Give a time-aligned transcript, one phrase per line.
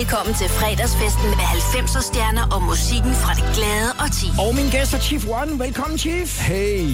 [0.00, 4.26] Velkommen til fredagsfesten med 90'er stjerner og musikken fra det glade og ti.
[4.44, 5.58] Og min gæst er Chief One.
[5.58, 6.40] Velkommen, Chief.
[6.40, 6.86] Hey.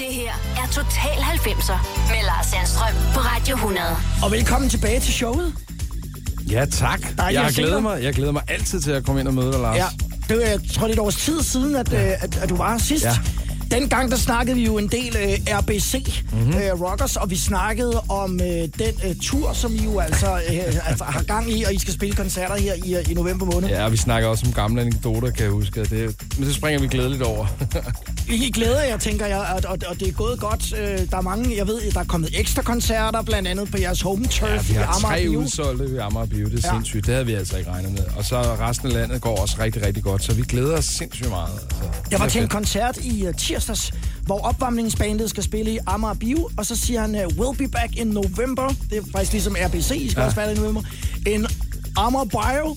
[0.00, 1.78] Det her er Total 90'er
[2.12, 3.86] med Lars Sandstrøm på Radio 100.
[4.22, 5.54] Og velkommen tilbage til showet.
[6.50, 7.00] Ja, tak.
[7.16, 8.02] Dejligt jeg at glæder mig.
[8.02, 9.76] Jeg glæder mig altid til at komme ind og møde dig, Lars.
[9.76, 9.86] Ja,
[10.28, 11.98] det var, jeg tror, det er et års tid siden, at, ja.
[12.20, 13.04] at, at du var sidst.
[13.04, 13.16] Ja.
[13.70, 15.94] Dengang der snakkede vi jo en del uh, RBC
[16.32, 16.40] Mhm.
[16.40, 16.54] mm-hmm.
[16.74, 20.88] uh, Rockers, og vi snakkede om uh, den uh, tur, som I jo altså, uh,
[20.88, 23.68] altså har gang i, og I skal spille koncerter her i, uh, i november måned.
[23.68, 25.80] Ja, og vi snakker også om gamle anekdoter, kan jeg huske.
[25.84, 27.46] Det, men det springer vi glædeligt over.
[28.28, 30.72] I glæder jer, tænker jeg, og, og, og det er gået godt.
[30.78, 34.00] Øh, Der er mange, jeg ved, der er kommet ekstra koncerter, blandt andet på jeres
[34.02, 35.40] home turf Ja, vi i har Amager tre Bio.
[35.40, 36.44] udsolgte ved Amager Bio.
[36.46, 36.74] Det er Ja.
[36.74, 37.06] sindssygt.
[37.06, 38.02] Det havde vi altså ikke regnet med.
[38.16, 40.24] Og så resten af landet går også rigtig, rigtig godt.
[40.24, 41.50] Så vi glæder os sindssygt meget.
[41.52, 43.92] Altså, Jeg var til en koncert i uh, tirsdags,
[44.26, 47.96] hvor opvarmningsbandet skal spille i Amager Bio, og så siger han, uh, we'll be back
[47.96, 48.68] in November.
[48.90, 50.26] Det er faktisk ligesom RBC, I skal ja.
[50.26, 50.82] Også være i november.
[51.26, 51.46] En
[52.06, 52.76] Amager Bio.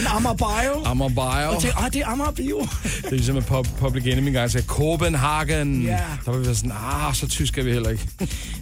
[0.00, 0.82] en Amager Bio.
[0.84, 1.50] Amager Bio.
[1.56, 2.60] Og tænkte, ah, det er Amager Bio.
[2.60, 5.82] Det er ligesom at Pub- Public Enemy engang sagde, Copenhagen.
[5.82, 5.98] Ja.
[6.24, 8.08] Der var vi sådan, ah, så tysk er vi heller ikke.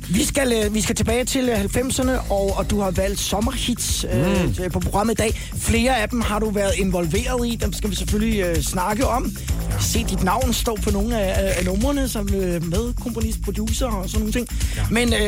[0.08, 4.04] vi, skal, uh, vi skal tilbage til uh, 90'erne, og, og du har valgt sommerhits
[4.04, 5.40] uh, på programmet i dag.
[5.56, 7.56] Flere af dem har du været involveret i.
[7.56, 9.36] Dem skal vi selvfølgelig uh, snakke om.
[9.80, 14.18] Se dit navn stå på nogle af, af, numrene som uh, medkomponist, producer og sådan
[14.20, 14.48] nogle ting.
[14.76, 14.82] Ja.
[14.90, 15.18] Men uh,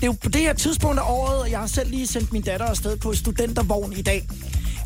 [0.00, 2.32] det er jo på det her tidspunkt af året, og jeg har selv lige sendt
[2.32, 4.28] min datter afsted på studentervogn i dag.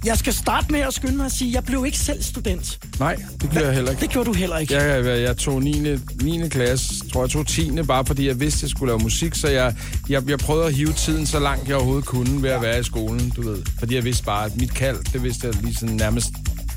[0.04, 2.78] Jeg skal starte med at skynde mig at sige, at jeg blev ikke selv student.
[2.98, 4.00] Nej, det gør jeg heller ikke.
[4.00, 4.74] Det gjorde du heller ikke.
[4.74, 5.96] Jeg, jeg, jeg tog 9.
[6.22, 6.48] 9.
[6.48, 7.82] klasse, tror jeg tog 10.
[7.82, 9.74] bare fordi jeg vidste, at jeg skulle lave musik, så jeg,
[10.08, 12.82] jeg, jeg prøvede at hive tiden så langt jeg overhovedet kunne ved at være i
[12.82, 13.62] skolen, du ved.
[13.78, 16.28] Fordi jeg vidste bare, at mit kald, det vidste jeg lige sådan nærmest,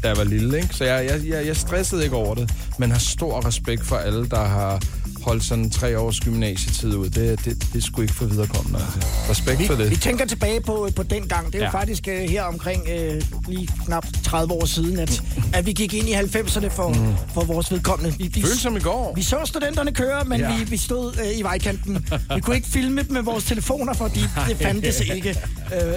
[0.03, 0.75] da jeg var lille, ikke?
[0.75, 4.30] Så jeg, jeg, jeg, jeg stressede ikke over det, men har stor respekt for alle,
[4.30, 4.81] der har
[5.25, 7.09] holdt sådan tre års gymnasietid ud.
[7.09, 9.07] Det, det, det skulle ikke for viderekommende, altså.
[9.29, 9.91] Respekt Vi, for det.
[9.91, 11.45] vi tænker tilbage på, på den gang.
[11.45, 11.65] Det er ja.
[11.65, 15.23] jo faktisk uh, her omkring uh, lige knap 30 år siden, at,
[15.53, 17.16] at vi gik ind i 90'erne for, mm.
[17.33, 18.17] for vores vedkommende.
[18.17, 19.13] Vi, vi, Føles som i går.
[19.16, 20.57] vi så studenterne køre, men ja.
[20.57, 22.07] Vi, vi stod uh, i vejkanten.
[22.35, 25.38] Vi kunne ikke filme dem med vores telefoner, fordi det fandtes ikke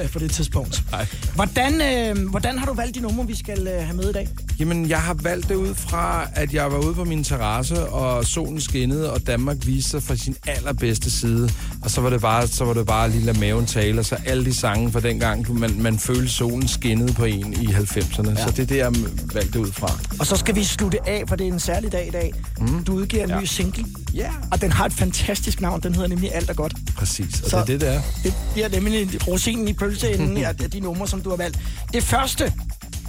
[0.02, 0.82] uh, på det tidspunkt.
[0.90, 1.06] Nej.
[1.34, 1.72] Hvordan,
[2.16, 4.28] uh, hvordan har du valgt de numre, vi skal uh, have med i dag?
[4.58, 8.24] Jamen, jeg har valgt det ud fra, at jeg var ude på min terrasse, og
[8.24, 11.50] solen skinnede, og Danmark viste sig fra sin allerbedste side.
[11.82, 14.16] Og så var det bare, så var det bare lige lade maven tale, og så
[14.26, 18.30] alle de sange fra dengang, man, man følte solen skinnede på en i 90'erne.
[18.30, 18.44] Ja.
[18.46, 18.92] Så det er det, jeg
[19.34, 19.98] valgte ud fra.
[20.18, 22.32] Og så skal vi slutte af, for det er en særlig dag i dag.
[22.58, 22.84] Mm.
[22.84, 23.40] Du udgiver en ja.
[23.40, 23.84] ny single,
[24.14, 24.30] Ja.
[24.52, 25.80] og den har et fantastisk navn.
[25.82, 26.74] Den hedder nemlig Alt er godt.
[26.96, 28.00] Præcis, og Så- det er det, det er.
[28.22, 31.58] Det bliver nemlig rosinen i pølseenden af de numre, som du har valgt.
[31.92, 32.52] Det første,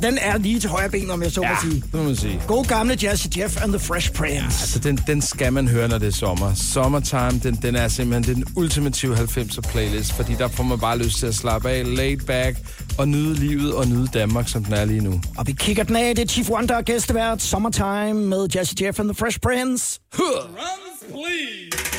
[0.04, 1.82] den er lige til højre ben, om jeg så Ja, må sige.
[1.82, 2.42] det må man sige.
[2.48, 4.44] God gamle Jazzy Jeff and the Fresh Prince.
[4.44, 6.54] Altså, den, den skal man høre, når det er sommer.
[6.56, 10.98] Summertime, den, den er simpelthen det den ultimative 90'er playlist, fordi der får man bare
[10.98, 12.58] lyst til at slappe af, laid back,
[12.98, 15.22] og nyde livet og nyde Danmark, som den er lige nu.
[15.38, 16.16] Og vi kigger den af.
[16.16, 20.00] Det er Chief Wonder og gæstevært Summertime med Jazzy Jeff and the Fresh Prince.
[20.14, 21.99] Here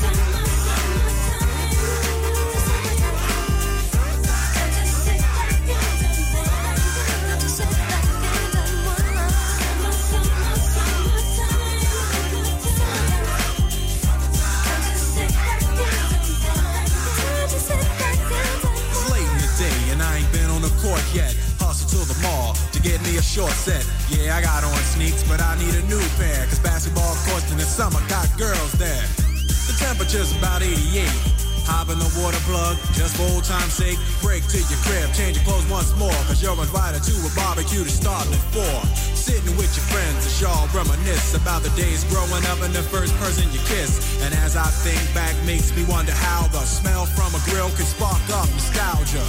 [43.71, 44.19] Kiss.
[44.23, 47.87] And as I think back, makes me wonder how the smell from a grill can
[47.87, 49.23] spark up nostalgia.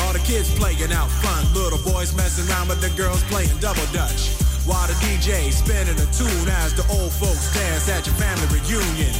[0.00, 3.84] All the kids playing out fun, little boys messing around with the girls playing double
[3.92, 4.32] dutch.
[4.64, 9.12] While the DJ spinning a tune as the old folks dance at your family reunion.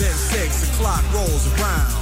[0.00, 2.00] Then six o'clock rolls around.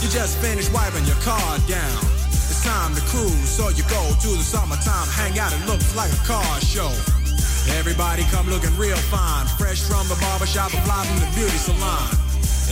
[0.00, 2.00] You just finished wiping your car down.
[2.48, 5.52] It's time to cruise, so you go to the summertime hangout.
[5.52, 7.19] It looks like a car show.
[7.80, 12.12] Everybody come looking real fine, fresh from the barbershop and fly from the beauty salon.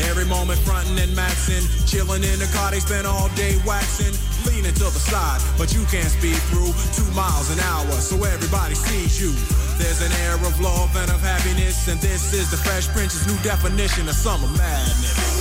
[0.05, 4.13] Every moment frontin' and maxin', chillin' in the car, they spend all day waxing,
[4.45, 8.75] leaning to the side, but you can't speed through two miles an hour, so everybody
[8.75, 9.33] sees you.
[9.81, 13.41] There's an air of love and of happiness, and this is the Fresh Prince's new
[13.41, 15.41] definition of summer madness.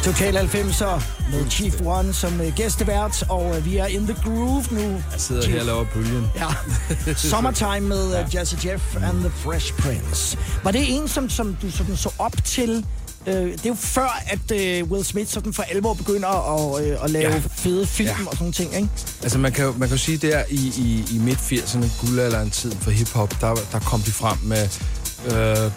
[0.00, 4.64] Total 90'er med Chief One som øh, gæstevært, og øh, vi er in the groove
[4.70, 4.80] nu.
[4.80, 5.54] Jeg sidder Chief.
[5.54, 6.26] her og laver bølgen.
[6.36, 6.46] Ja.
[7.14, 10.38] Summertime med uh, Jazzy Jeff and the Fresh Prince.
[10.64, 12.84] Var det en, som, som du sådan så op til?
[13.26, 17.04] Uh, det er jo før, at uh, Will Smith sådan for alvor begynder at, uh,
[17.04, 17.34] at lave Ja.
[17.36, 17.42] ja.
[17.56, 18.16] fede film Ja.
[18.22, 18.26] ja.
[18.30, 18.88] og sådan ting, ikke?
[19.22, 22.78] Altså man kan, jo- man kan jo sige, der i, i, i midt-80'erne, guldalderen tiden
[22.80, 24.68] for hiphop, der, der kom de frem med
[25.26, 25.70] øh,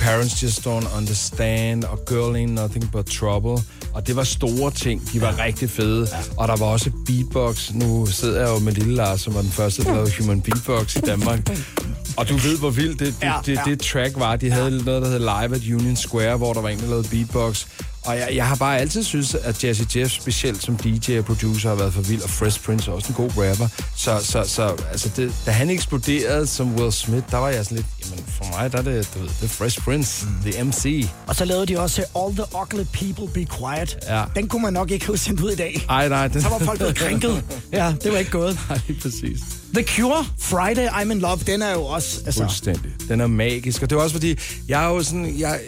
[0.00, 3.64] Parents Just Don't Understand og Girl Ain't Nothing But Trouble.
[3.94, 5.12] Og det var store ting.
[5.12, 6.08] De var rigtig fede.
[6.36, 7.72] Og der var også beatbox.
[7.72, 10.96] Nu sidder jeg jo med Lille Lars, som var den første, der lavede Human Beatbox
[10.96, 11.50] i Danmark.
[12.18, 13.60] Og du ved, hvor vildt det, det, Ja, det, ja.
[13.64, 14.36] det track var.
[14.36, 17.08] De havde noget, der hed Live at Union Square, hvor der var en, der lavede
[17.08, 17.66] beatbox.
[18.04, 21.68] Og jeg, jeg har bare altid synes, at Jazzy Jeff, specielt som DJ og producer,
[21.68, 23.68] har været for vild, og Fresh Prince er også en god rapper.
[23.96, 27.76] Så, så, så altså det, da han eksploderede som Will Smith, der var jeg sådan
[27.76, 30.50] lidt, jamen for mig, der er det, du ved, det er Fresh Prince, mm.
[30.50, 31.08] the MC.
[31.26, 33.98] Og så lavede de også All the Ugly People Be Quiet.
[34.08, 34.24] Ja.
[34.36, 35.86] Den kunne man nok ikke have sendt ud i dag.
[35.88, 36.42] Ej, nej, den...
[36.42, 37.44] Så var folk blevet krænket.
[37.72, 38.58] Ja, det var ikke gået.
[38.68, 39.40] Nej, lige præcis.
[39.74, 42.20] The Cure, Friday, I'm in Love, den er jo også...
[42.26, 42.92] Altså, Fuldstændig.
[43.08, 45.60] Den er magisk, og det er også fordi, jeg er jo sådan, jeg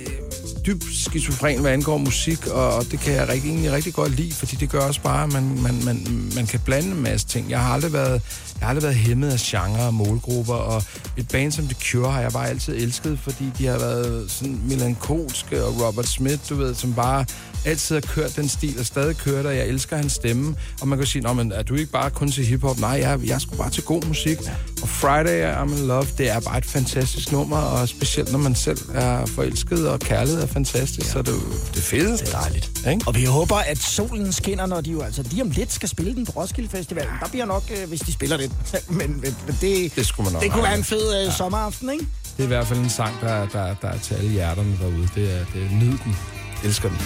[0.66, 4.32] dybt skizofren, hvad angår musik, og, og det kan jeg rigtig, egentlig rigtig godt lide,
[4.34, 7.50] fordi det gør også bare, at man, man, man, man kan blande en masse ting.
[7.50, 8.22] Jeg har aldrig været,
[8.60, 10.82] jeg har aldrig været hæmmet af genre og målgrupper, og
[11.16, 14.60] et band som The Cure har jeg bare altid elsket, fordi de har været sådan
[14.68, 17.24] melankolske, og Robert Smith, du ved, som bare
[17.64, 19.50] altid har kørt den stil, og stadig kører der.
[19.50, 22.30] Jeg elsker hans stemme, og man kan sige, Nå, men er du ikke bare kun
[22.30, 22.80] til hiphop?
[22.80, 24.38] Nej, jeg, jeg er sgu bare til god musik.
[24.82, 28.54] Og Friday I'm in Love, det er bare et fantastisk nummer, og specielt når man
[28.54, 31.12] selv er forelsket, og kærlighed er fantastisk, ja.
[31.12, 31.34] så er det,
[31.74, 32.12] det fede.
[32.12, 32.70] Det er dejligt.
[32.90, 33.04] Ikke?
[33.06, 36.14] Og vi håber, at solen skinner, når de jo altså lige om lidt skal spille
[36.14, 37.06] den på Roskilde Festival.
[37.20, 38.45] Der bliver nok, øh, hvis de spiller det.
[38.88, 41.90] Men, men, men det, Det skulle man nok det kunne være en fed øh, sommeraften,
[41.90, 42.06] ikke?
[42.36, 45.08] Det er i hvert fald en sang, der, der, der er til alle hjerterne derude.
[45.14, 46.16] Det er, det er nyd den.
[46.64, 46.98] Elsker den.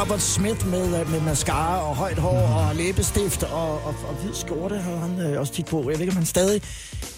[0.00, 4.34] Robert Smith med, øh, med mascara og højt hår og læbestift og, og, og hvid
[4.34, 5.78] skjorte har han øh, også tit på.
[5.78, 6.62] Jeg ved ikke, om han stadig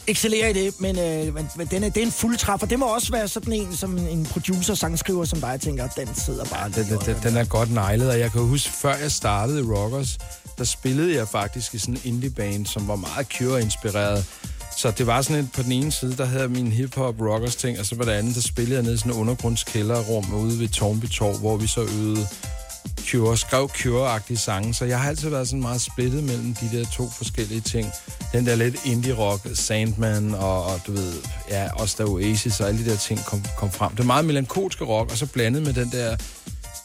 [0.06, 2.66] excellerer i det, men, øh, men, den er, det er en fuld træffer.
[2.66, 6.44] Det må også være sådan en, som en producer, sangskriver som dig, tænker, den sidder
[6.44, 6.70] bare...
[6.70, 9.62] Den, den, den, den er godt nejlet, og jeg kan huske, før jeg startede i
[9.62, 10.18] Rockers,
[10.58, 14.24] der spillede jeg faktisk i sådan en indie-band, som var meget Cure-inspireret.
[14.76, 17.78] Så det var sådan et, på den ene side, der havde min hip-hop rockers ting,
[17.78, 20.68] og så på den anden, der spillede jeg ned i sådan en undergrundskælderrum ude ved
[20.68, 22.26] Tornby Torv, hvor vi så øvede
[23.10, 26.84] Cure, skrev Cure-agtige sange, så jeg har altid været sådan meget splittet mellem de der
[26.84, 27.88] to forskellige ting.
[28.32, 31.12] Den der lidt indie-rock, Sandman og, og du ved,
[31.50, 33.90] ja, også der Oasis og alle de der ting kom, kom frem.
[33.90, 36.16] Det er meget melankolske rock, og så blandet med den der,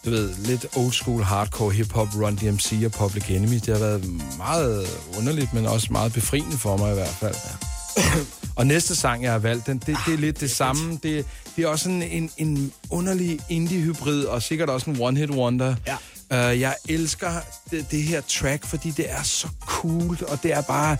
[0.05, 3.55] du ved, lidt old school hardcore hip-hop, Run DMC og Public Enemy.
[3.55, 4.05] Det har været
[4.38, 7.36] meget underligt, men også meget befriende for mig i hvert fald.
[7.46, 8.03] Ja.
[8.60, 11.00] og næste sang, jeg har valgt, den, det, det er lidt det samme.
[11.03, 15.75] Det, det er også sådan en, en underlig indie-hybrid, og sikkert også en one-hit wonder.
[15.88, 15.96] Ja.
[16.32, 17.32] Uh, jeg elsker
[17.72, 20.98] det, det her track, fordi det er så cool, og det er bare,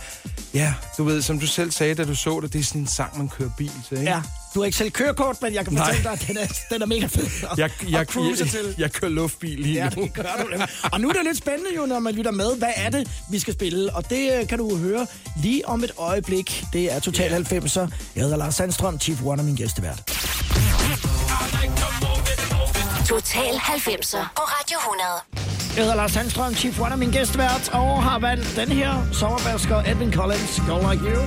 [0.54, 2.88] ja, du ved, som du selv sagde, da du så det, det er sådan en
[2.88, 4.12] sang, man kører bil til, ikke?
[4.12, 4.22] Ja,
[4.56, 6.16] du har ikke selv kørekort, men jeg kan fortælle Nej.
[6.16, 8.76] dig, at den er, den er mega fed at, Jeg, jeg, cruise jeg, til.
[8.78, 10.02] jeg kører luftbil lige Ja, nu.
[10.04, 10.68] det gør du nemlig.
[10.92, 12.58] Og nu er det lidt spændende jo, når man lytter med.
[12.58, 13.96] Hvad er det, vi skal spille?
[13.96, 15.08] Og det øh, kan du høre
[15.42, 16.66] lige om et øjeblik.
[16.74, 17.80] Det er Total 90'er.
[18.16, 20.04] Jeg hedder Lars Sandstrøm, Chief One og min gæstevært.
[23.10, 25.10] Total 90'er på Radio 100.
[25.76, 29.76] Jeg hedder Lars Sandstrøm, Chief One af min gæstvært, og har valgt den her sommerbasker
[29.76, 31.22] Edwin Collins, Go Like You.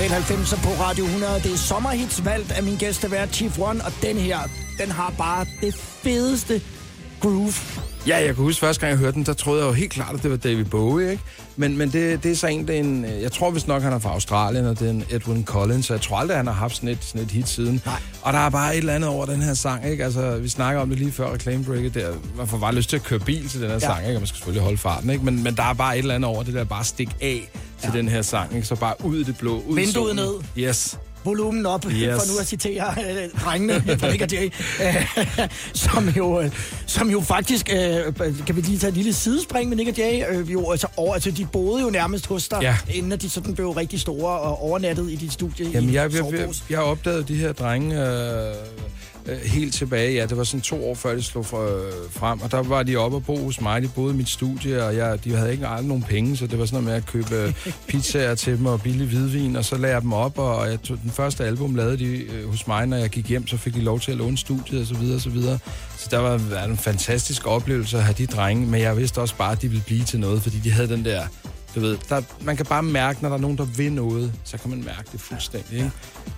[0.00, 1.34] Total 90 på Radio 100.
[1.34, 4.38] Det er sommerhits valgt af min gæstevært Chief One, og den her,
[4.78, 6.60] den har bare det fedeste
[7.20, 7.54] groove.
[8.06, 10.14] Ja, jeg kan huske første gang, jeg hørte den, der troede jeg jo helt klart,
[10.14, 11.22] at det var David Bowie, ikke?
[11.56, 13.92] Men, men det, det er så en, det er en, jeg tror vist nok, han
[13.92, 16.54] er fra Australien, og det er en Edwin Collins, så jeg tror aldrig, han har
[16.54, 17.82] haft sådan et, sådan et hit siden.
[17.86, 18.00] Nej.
[18.22, 20.04] Og der er bare et eller andet over den her sang, ikke?
[20.04, 22.12] Altså, vi snakker om det lige før reklamebreaket der.
[22.36, 23.80] Man får bare lyst til at køre bil til den her ja.
[23.80, 24.16] sang, ikke?
[24.16, 25.24] Og man skal selvfølgelig holde farten, ikke?
[25.24, 27.50] Men, men der er bare et eller andet over det der, bare stik af
[27.82, 27.98] til ja.
[27.98, 28.66] den her sang, ikke?
[28.66, 30.34] Så bare ud i det blå, ud Vinduet ned.
[30.58, 30.98] Yes.
[31.24, 32.14] volumen op, yes.
[32.22, 34.50] For nu at citere øh, drengene fra Nick Jay,
[34.82, 36.50] øh, som, jo, øh,
[36.86, 38.14] som jo faktisk, øh,
[38.46, 41.30] kan vi lige tage et lille sidespring med Nick Jay, øh, jo, altså, over, altså,
[41.30, 42.76] de boede jo nærmest hos dig, Ja.
[42.94, 46.12] inden at de sådan blev rigtig store og overnattet i dit studie Jamen, i jeg,
[46.14, 48.54] jeg, jeg, jeg opdagede de her drenge øh,
[49.26, 50.14] øh, helt tilbage.
[50.14, 52.40] Ja, det var sådan to år før, de slog øh, frem.
[52.40, 53.82] Og der var de oppe og bo hos mig.
[53.82, 56.58] De boede i mit studie, og jeg, de havde ikke aldrig nogen penge, så det
[56.58, 59.56] var sådan noget med at købe øh, pizzaer til dem og billig hvidvin.
[59.56, 62.50] Og så lagde jeg dem op, og jeg tog, den første album lavede de øh,
[62.50, 63.46] hos mig, når jeg gik hjem.
[63.46, 65.58] Så fik de lov til at låne studiet og så videre og så videre.
[65.98, 68.66] Så der var var en fantastisk oplevelse at have de drenge.
[68.66, 71.04] Men jeg vidste også bare, at de ville blive til noget, fordi de havde den
[71.04, 71.22] der
[71.74, 74.58] du ved, der, man kan bare mærke, når der er nogen, der vil noget, så
[74.58, 75.76] kan man mærke det fuldstændig.
[75.78, 75.90] Ikke?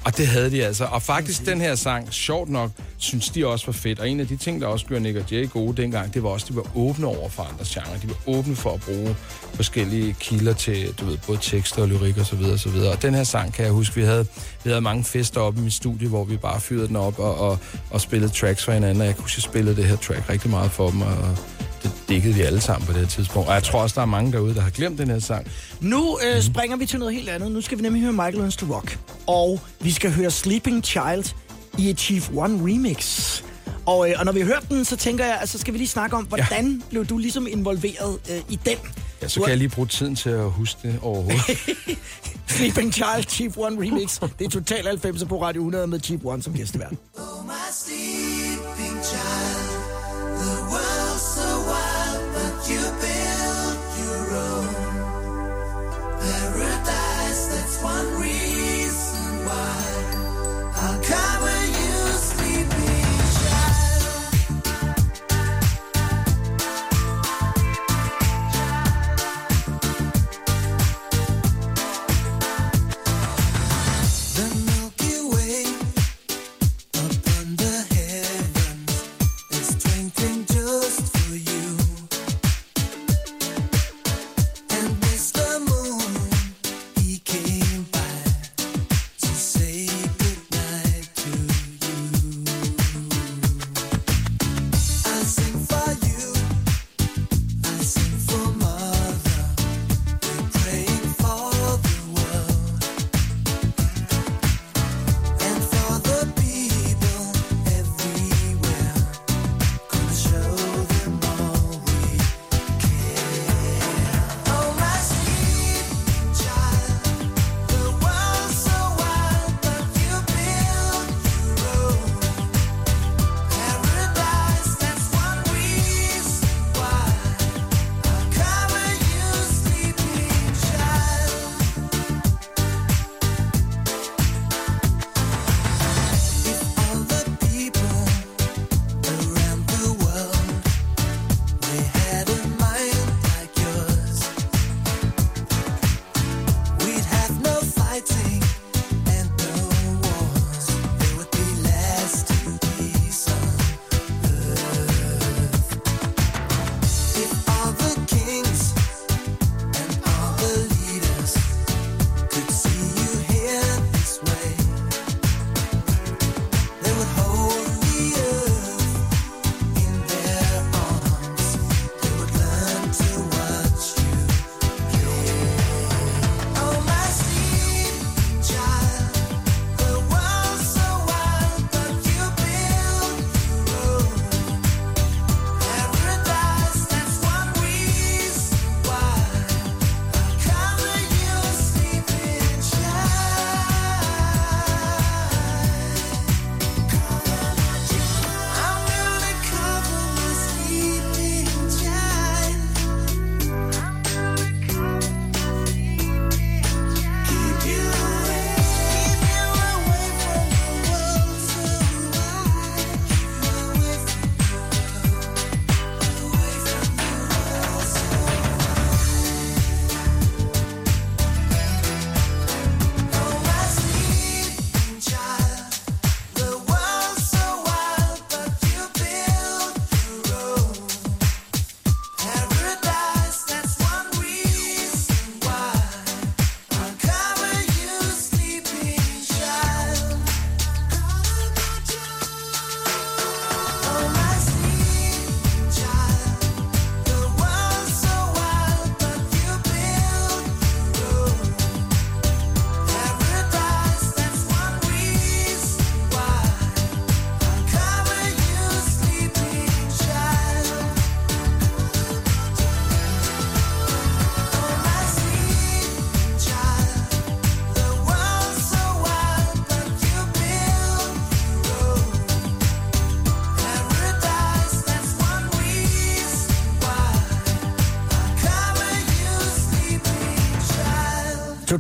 [0.05, 0.85] Og det havde de altså.
[0.85, 4.01] Og faktisk den her sang, sjovt nok, synes de også var fedt.
[4.01, 6.29] Og en af de ting, der også gjorde Nick og Jay gode dengang, det var
[6.29, 7.99] også, at de var åbne over for andre genrer.
[8.03, 9.17] De var åbne for at bruge
[9.55, 12.93] forskellige kilder til, du ved, både tekster og lyrik og så videre, og så videre.
[12.93, 14.27] Og den her sang kan jeg huske, vi havde,
[14.65, 17.39] vi havde mange fester oppe i mit studie, hvor vi bare fyrede den op og,
[17.39, 17.59] og,
[17.91, 19.01] og spillede tracks for hinanden.
[19.01, 21.37] Og jeg kunne huske, jeg spillede det her track rigtig meget for dem, og
[21.83, 23.49] det dækkede vi alle sammen på det her tidspunkt.
[23.49, 25.47] Og jeg tror også, der er mange derude, der har glemt den her sang.
[25.81, 27.53] Nu øh, springer vi til noget helt andet.
[27.53, 28.99] Nu skal vi nemlig høre Michael Learns to Rock.
[29.27, 31.35] Og vi skal høre Sleeping Child
[31.79, 33.43] i et Chief One remix.
[33.87, 35.89] Og, øh, og når vi har hørt den, så tænker jeg, altså skal vi lige
[35.89, 36.87] snakke om, hvordan ja.
[36.91, 38.77] blev du ligesom involveret øh, i den?
[39.23, 41.59] Ja, så kan jeg lige bruge tiden til at huske det overhovedet.
[42.57, 44.21] Sleeping Child Chief One remix.
[44.39, 46.93] Det er Total 90 på Radio 100 med Chief One som gæstevært.
[46.93, 49.52] Oh, my sleeping child,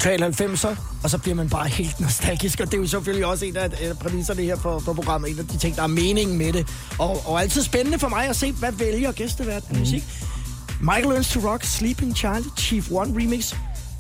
[0.02, 3.44] Total 90'er, og så bliver man bare helt nostalgisk, og det er jo selvfølgelig også
[3.44, 6.52] en af præmisserne her for, for programmet, en af de ting, der er meningen med
[6.52, 6.66] det.
[6.98, 10.04] Og, og altid spændende for mig at se, hvad vælger gæstevært af musik.
[10.80, 13.54] Michael Learns to Rock, Sleeping Child, Chief One Remix.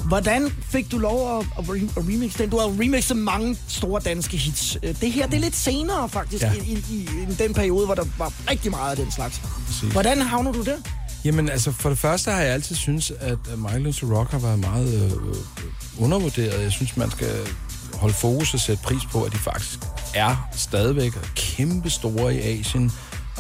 [0.04, 2.50] Hvordan fik du lov at, at, re- at remix den?
[2.50, 4.78] Du har remixet mange store danske hits.
[4.82, 6.52] Øh, Det her, det er lidt senere faktisk, ja.
[6.52, 9.40] i, i, i den periode, hvor der var rigtig meget af den slags.
[9.66, 9.92] Præcis.
[9.92, 10.76] Hvordan havner du der?
[11.24, 14.94] Jamen, altså, for det første har jeg altid synes, at Michael Rock har været meget
[14.94, 15.34] øh, øh,
[15.98, 16.62] undervurderet.
[16.62, 17.28] Jeg synes, man skal
[17.94, 19.78] holde fokus og sætte pris på, at de faktisk
[20.14, 22.92] er stadigvæk kæmpe store i Asien.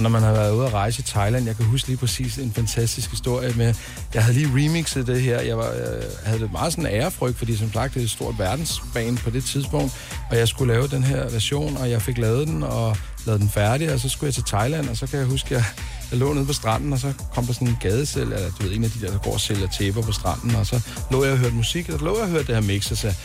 [0.02, 2.38] Og når man har været ude at rejse i Thailand, jeg kan huske lige præcis
[2.38, 3.74] en fantastisk historie med,
[4.14, 7.56] jeg havde lige remixet det her, jeg, var, jeg havde det meget sådan ærefrygt, fordi
[7.56, 9.92] som sagt, det er et stort verdensbane på det tidspunkt,
[10.30, 13.48] og jeg skulle lave den her version, og jeg fik lavet den, og lavet den
[13.48, 15.64] færdig, og så skulle jeg til Thailand, og så kan jeg huske, jeg,
[16.10, 18.72] jeg lå nede på stranden, og så kom der sådan en gadesælger, eller du ved,
[18.72, 21.32] en af de der, der går og sælger tæpper på stranden, og så lå jeg
[21.32, 23.16] og hørte musik, og så lå jeg og hørte det her mix, og sagde,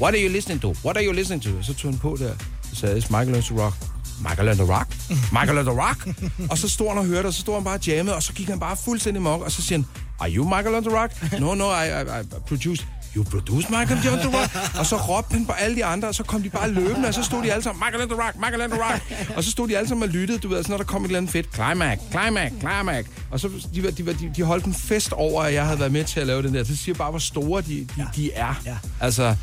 [0.00, 0.74] What are you listening to?
[0.84, 1.50] What are you listening to?
[1.58, 2.34] Og så tog han på der,
[2.76, 3.74] så sagde jeg, Michael Learns to Rock.
[4.20, 4.88] Michael Learns to Rock?
[5.36, 6.08] Michael Learns to Rock?
[6.50, 8.32] og så stod han og hørte, og så stod han bare og jammede, og så
[8.32, 9.86] gik han bare fuldstændig mok, og så siger han,
[10.20, 11.40] Are you Michael Learns to Rock?
[11.40, 12.86] No, no, I, I, I produced
[13.16, 14.50] You produce Michael Learns to Rock?
[14.80, 17.14] og så råbte han på alle de andre, og så kom de bare løbende, og
[17.14, 19.36] så stod de alle sammen, Michael to Rock, Michael to Rock.
[19.36, 21.06] og så stod de alle sammen og lyttede, du ved, så når der kom et
[21.06, 23.04] eller andet fedt, climax, climax, climax.
[23.30, 26.04] Og så de, de, de, de holdt en fest over, at jeg havde været med
[26.04, 26.64] til at lave den der.
[26.64, 28.04] Det siger bare, hvor store de, de, ja.
[28.16, 28.62] de er.
[28.66, 28.76] Ja.
[29.00, 29.36] Altså,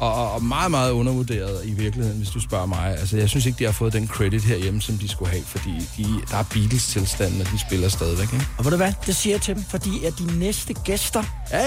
[0.00, 2.98] og, og, meget, meget undervurderet i virkeligheden, hvis du spørger mig.
[2.98, 5.70] Altså, jeg synes ikke, de har fået den credit herhjemme, som de skulle have, fordi
[5.96, 8.46] de, der er Beatles-tilstanden, og de spiller stadigvæk, ikke?
[8.58, 8.92] Og ved du hvad?
[9.06, 11.22] Det siger jeg til dem, fordi at de næste gæster...
[11.50, 11.58] Hey!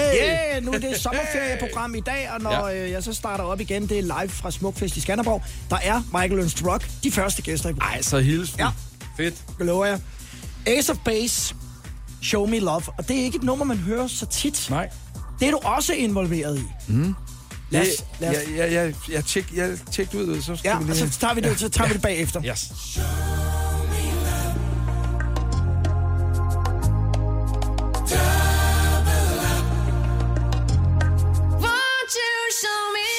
[0.54, 2.84] Yeah, nu er det sommerferieprogram i dag, og når Ja.
[2.84, 5.42] øh, jeg så starter op igen, det er live fra Smukfest i Skanderborg.
[5.70, 7.96] Der er Michael Learns to Rock, de første gæster i programmet.
[7.96, 8.54] Ej, så hils.
[8.58, 8.68] Ja.
[9.16, 9.34] Fedt.
[9.58, 10.00] Det lover jeg.
[10.66, 11.54] Ace of Base,
[12.22, 12.82] Show Me Love.
[12.98, 14.66] Og det er ikke et nummer, man hører så tit.
[14.70, 14.88] Nej.
[15.40, 16.62] Det er du også involveret i.
[16.92, 17.14] Mm.
[17.72, 20.78] Lad os, lad os, Jeg, jeg, jeg, jeg, tjek, jeg tjek ud, så skal ja,
[20.78, 21.10] vi lige...
[21.10, 22.42] så tager vi det, så tager vi det bagefter.
[22.44, 22.72] Yes.
[31.64, 33.11] Won't you show me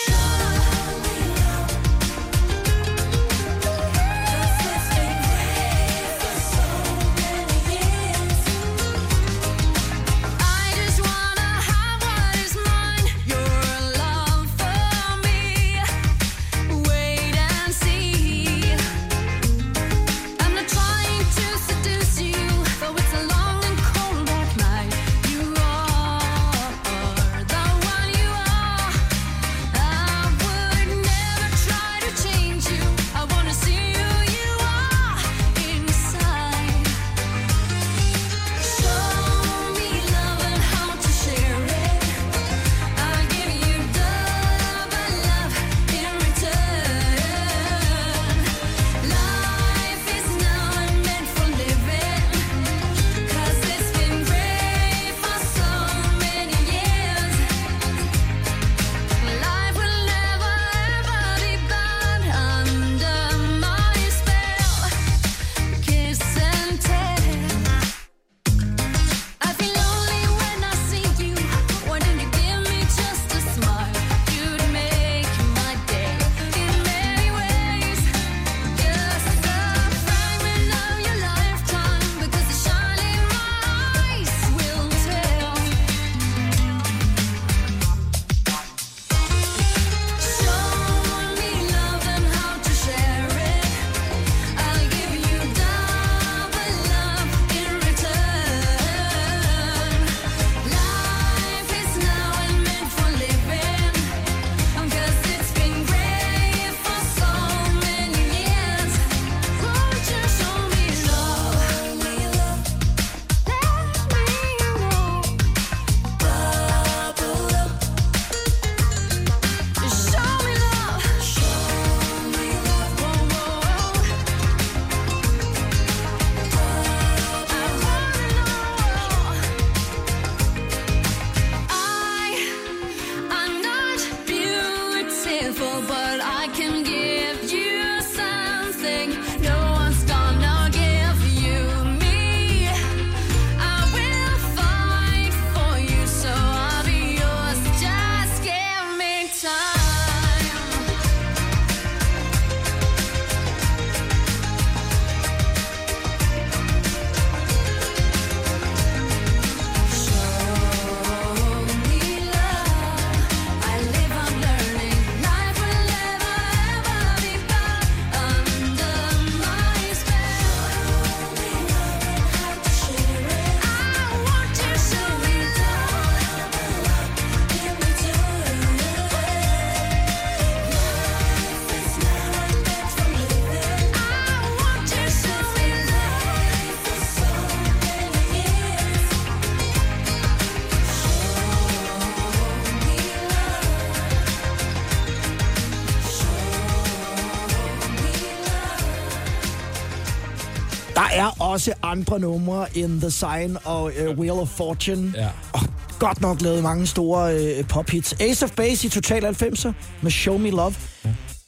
[201.16, 205.14] er også andre numre in The Sign og uh, Wheel of Fortune.
[205.16, 205.28] Ja.
[205.54, 205.60] Og
[206.00, 208.16] godt nok lavet mange store uh, pophits.
[208.20, 209.72] Ace of Base i Total 90'er
[210.02, 210.74] med Show Me Love.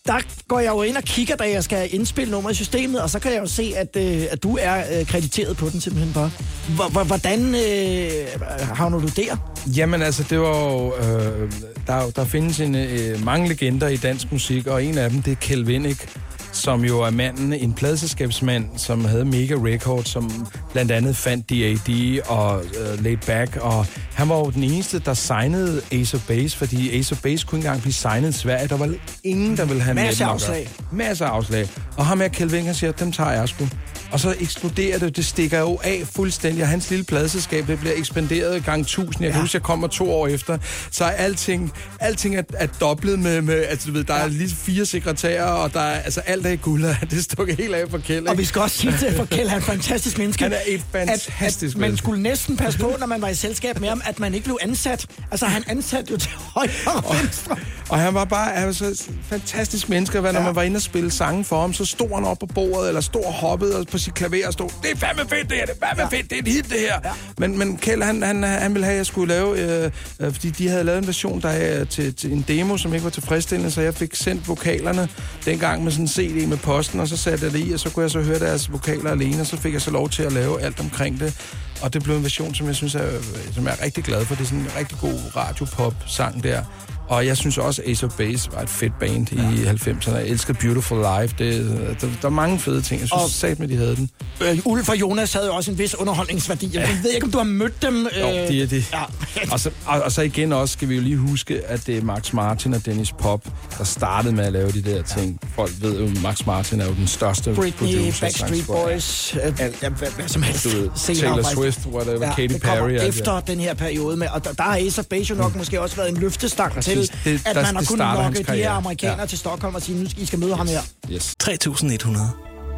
[0.07, 3.09] Der går jeg jo ind og kigger, da jeg skal indspille nummer i systemet, og
[3.09, 6.13] så kan jeg jo se, at, øh, at du er øh, krediteret på den simpelthen
[6.13, 6.31] bare.
[6.75, 8.41] Hvor- Hvordan øh,
[8.73, 9.35] havner du der?
[9.77, 10.95] Jamen altså, det var jo...
[10.95, 11.51] Øh,
[11.87, 15.31] der, der findes en, øh, mange legender i dansk musik, og en af dem, det
[15.31, 16.17] er Kjeld Winnick,
[16.55, 22.19] som jo er manden, en pladselskabsmand, som havde Mega Records, som blandt andet fandt D.A.D.
[22.27, 26.57] og øh, Laid Back, og han var jo den eneste, der signede Ace of Base,
[26.57, 28.67] fordi Ace of Base kunne ikke engang blive signet i Sverige.
[28.67, 30.33] Der var ingen, der ville have Masser med gøre.
[30.33, 30.69] afslag.
[30.91, 31.67] Masser af afslag.
[31.97, 33.65] Og ham her, Kjeld siger, dem tager jeg sgu.
[34.11, 37.93] Og så eksploderer det, det stikker jo af fuldstændig, og hans lille pladeselskab, det bliver
[37.97, 39.23] ekspanderet gang 1000.
[39.23, 39.41] Jeg kan Ja.
[39.41, 40.57] huske, jeg kommer to år efter,
[40.91, 44.55] så er alting, alting er, er dobblet med, med, altså du ved, der er lige
[44.55, 47.75] fire sekretærer, og der er, altså alt er i guld, og det er stukket helt
[47.75, 50.17] af for Kjeld, Og vi skal også sige til for Kjeld, han er en fantastisk
[50.17, 50.43] menneske.
[50.43, 52.03] Han er et fantastisk at, at man menneske.
[52.03, 54.57] skulle næsten passe på, når man var i selskab med ham, at man ikke blev
[54.61, 55.05] ansat.
[55.31, 57.55] Altså, han ansatte jo til højre og venstre.
[57.89, 60.45] Og han var bare han var så et fantastisk menneske, hvad, når Ja.
[60.45, 63.01] man var inde og spille sange for ham, så stod han op på bordet, eller
[63.01, 65.75] stod og hoppede på sit klaver og stod, det er fandme fedt det her, det
[65.81, 66.17] er fandme Ja.
[66.17, 66.99] fedt, det er et hit det her.
[67.03, 67.11] Ja.
[67.37, 70.49] Men, men Kjeld, han, han, han ville have, at jeg skulle lave, øh, øh, fordi
[70.49, 73.71] de havde lavet en version der er til, til en demo, som ikke var tilfredsstillende,
[73.71, 75.09] så jeg fik sendt vokalerne
[75.45, 77.89] dengang med sådan en CD med posten, og så satte jeg det i, og så
[77.89, 80.31] kunne jeg så høre deres vokaler alene, og så fik jeg så lov til at
[80.33, 81.33] lave alt omkring det.
[81.81, 83.09] Og det blev en version, som jeg synes er,
[83.53, 84.35] som jeg er rigtig glad for.
[84.35, 86.63] Det er sådan en rigtig god radiopop-sang der.
[87.09, 89.71] Og jeg synes også, Ace of Base var et fedt band ja.
[89.71, 90.15] i 90'erne.
[90.15, 91.35] Jeg elsker Beautiful Life.
[91.39, 93.01] Det, der, der er mange fede ting.
[93.01, 94.09] Jeg synes, Og- sat med, de havde den.
[94.41, 96.69] Øh, Ulf og Jonas havde jo også en vis underholdningsværdi.
[96.73, 98.07] Jeg ved ikke, om du har mødt dem.
[98.21, 98.93] Jo, øh, de er det.
[98.93, 99.01] Ja.
[99.51, 102.01] Og så, og, og så igen også skal vi jo lige huske, at det er
[102.01, 103.45] Max Martin og Dennis Pop,
[103.77, 105.39] der startede med at lave de der ting.
[105.55, 108.25] Folk ved jo, Max Martin er jo den største Britney, producer.
[108.25, 108.65] Backstreet.
[108.67, 110.63] Boys, øh, ja, hvad, hvad som helst.
[110.63, 111.41] Du ved, Taylor.
[111.53, 114.63] Swift, whatever, Katy det kommer Perry, det efter den her periode med, og der, der
[114.63, 116.94] har Ace of Base jo nok måske også været en løftestang Præcis.
[116.95, 119.25] Til, Det- at der- man har kunnet lokke de her amerikanere Ja.
[119.25, 120.81] til Stockholm og sige, nu skal I skal møde ham her.
[121.11, 121.35] Yes.
[121.39, 122.29] 3100.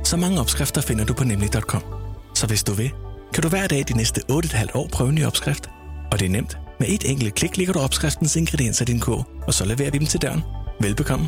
[0.03, 1.83] Så mange opskrifter finder du på nemlig.com.
[2.35, 2.91] Så hvis du vil,
[3.33, 5.69] kan du hver dag de næste 8,5 år prøve en ny opskrift.
[6.11, 6.57] Og det er nemt.
[6.79, 9.97] Med et enkelt klik ligger du opskriftens ingredienser i din kog, og så leverer vi
[9.97, 10.41] dem til døren.
[10.81, 11.27] Velbekomme.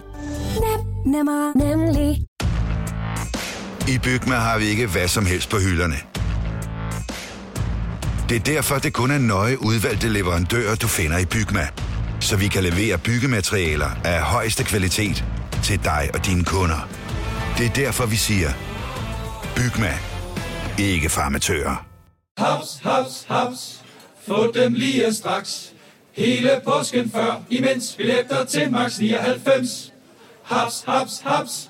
[0.55, 2.25] Nem, nemmer, nemlig.
[3.87, 5.95] I Bygma har vi ikke hvad som helst på hylderne.
[8.29, 11.67] Det er derfor, det kun er nøje udvalgte leverandører, du finder i Bygma.
[12.19, 15.25] Så vi kan levere byggematerialer af højeste kvalitet
[15.63, 16.89] til dig og dine kunder.
[17.57, 18.49] Det er derfor, vi siger,
[19.55, 19.97] Bygma.
[20.79, 21.85] Ikke farmatører.
[22.37, 23.81] Haps, haps, haps.
[24.27, 25.73] Få dem lige straks.
[26.11, 29.93] Hele påsken før, imens billetter til max 99.
[30.43, 31.69] Haps, haps, haps.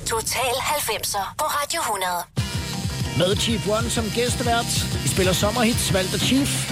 [0.11, 2.11] Total 90'er på Radio 100.
[3.17, 5.03] Med Chief One som gæstevært.
[5.03, 6.71] Vi spiller sommerhits, valgt af Chief.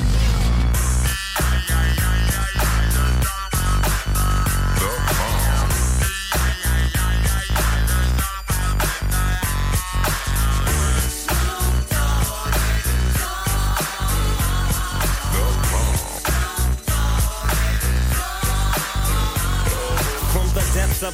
[21.00, 21.14] From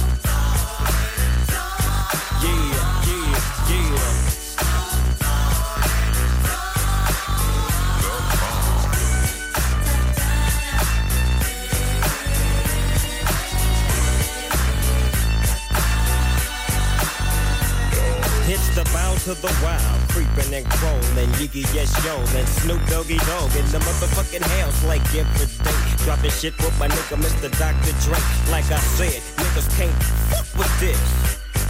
[18.75, 23.55] The bow to the wild, creeping and crawling, Yiggy yes yo, and Snoop Doggy Dog
[23.55, 26.03] in the motherfucking house like every day.
[26.05, 27.49] Dropping shit with my nigga Mr.
[27.59, 27.93] Dr.
[28.05, 28.19] Dre.
[28.51, 31.40] Like I said, niggas can't fuck with this.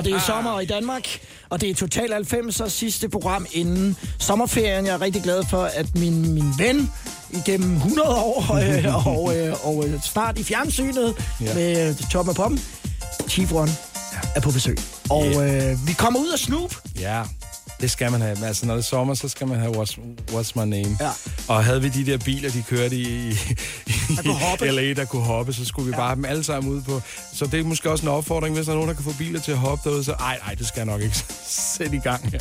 [0.00, 1.08] Og det er sommer i Danmark,
[1.50, 4.86] og det er Total 90'er sidste program inden sommerferien.
[4.86, 6.90] Jeg er rigtig glad for, at min, min ven
[7.30, 11.54] igennem 100 år øh, og, øh, og øh, snart i fjernsynet Ja.
[11.54, 12.58] med Top of Pom,
[13.28, 13.68] Chief Ron,
[14.36, 14.78] er på besøg.
[15.10, 16.74] Og øh, vi kommer ud af Snoop.
[17.00, 17.22] Ja,
[17.80, 18.46] det skal man have.
[18.46, 19.98] Altså, når det er sommer, så skal man have What's,
[20.30, 20.96] what's My Name.
[21.00, 21.10] Ja.
[21.48, 23.30] Og havde vi de der biler, de kørte i,
[24.24, 24.70] i hoppe.
[24.70, 27.02] LA, der kunne hoppe, så skulle vi bare have dem alle sammen ud på.
[27.34, 29.40] Så det er måske også en opfordring, hvis der er nogen, der kan få biler
[29.40, 31.16] til at hoppe derude, så ej, ej, det skal jeg nok ikke
[31.76, 32.40] sætte i gang her.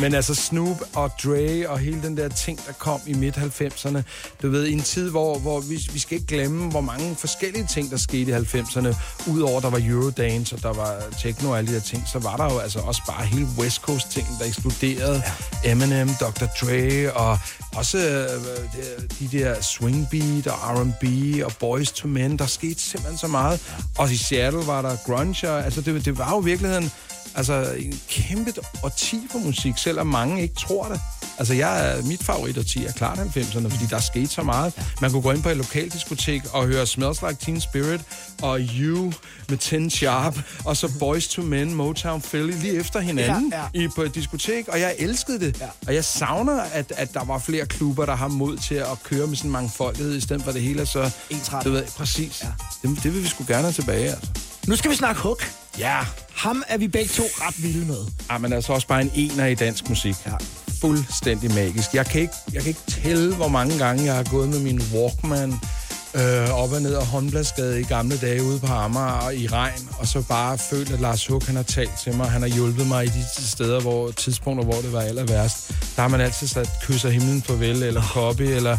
[0.00, 4.02] Men altså Snoop og Dre og hele den der ting, der kom i midt-90'erne.
[4.42, 7.66] Du ved, i en tid, hvor, hvor vi, vi skal ikke glemme, hvor mange forskellige
[7.66, 8.96] ting, der skete i 90'erne.
[9.30, 12.36] Udover der var Eurodance, og der var techno og alle de der ting, så var
[12.36, 15.22] der jo altså også bare hele West Coast ting, der eksploderede.
[15.64, 15.70] Ja.
[15.70, 16.46] Eminem, Dr.
[16.60, 17.38] Dre, og
[17.76, 21.04] også øh, de der swing beat og R&B
[21.44, 22.38] og Boys to Men.
[22.38, 23.60] Der skete simpelthen så meget.
[23.98, 26.92] Og i Seattle var der grunge, og, altså det, det var jo i virkeligheden
[27.34, 28.52] altså en kæmpe
[28.82, 31.00] årti for musik, selvom mange ikke tror det.
[31.38, 34.72] Altså jeg, er- mit favorit årti er klart 90'erne, fordi der skete så meget.
[35.00, 38.00] Man kunne gå ind på et lokaldiskotek og høre Smells Like Teen Spirit
[38.42, 39.12] og You
[39.48, 43.80] med 10 Sharp, og så Boys to Men, Motown Philly, lige efter hinanden Ja, ja.
[43.84, 45.60] I, på et diskotek, og jeg elskede det.
[45.60, 45.66] Ja.
[45.86, 49.26] Og jeg savner, at, at der var flere klubber, der har mod til at køre
[49.26, 51.10] med sådan mangfoldighed, i stedet for det hele så...
[51.30, 51.64] Ensrettet.
[51.64, 52.42] Du ved, præcis.
[52.42, 52.48] Ja.
[52.88, 54.30] Det, det vil vi sgu gerne have tilbage, altså.
[54.66, 55.50] Nu skal vi snakke Hook.
[55.78, 55.98] Ja.
[56.34, 58.06] Ham er vi begge to ret vilde med.
[58.30, 60.14] Ja, men altså også bare en ener i dansk musik.
[60.26, 60.32] Ja.
[60.80, 61.94] Fuldstændig magisk.
[61.94, 64.82] Jeg kan, ikke, jeg kan ikke tælle, hvor mange gange jeg har gået med min
[64.94, 65.54] Walkman
[66.14, 69.88] øh, op og ned ad Håndbladsgade i gamle dage ude på Amager og i regn,
[69.98, 72.30] og så bare følt, at Lars Huck han har talt til mig.
[72.30, 75.68] Han har hjulpet mig i de steder, hvor tidspunkter, hvor det var aller værst.
[75.96, 78.78] Der har man altid sat kysser himlen farvel, eller copy, eller...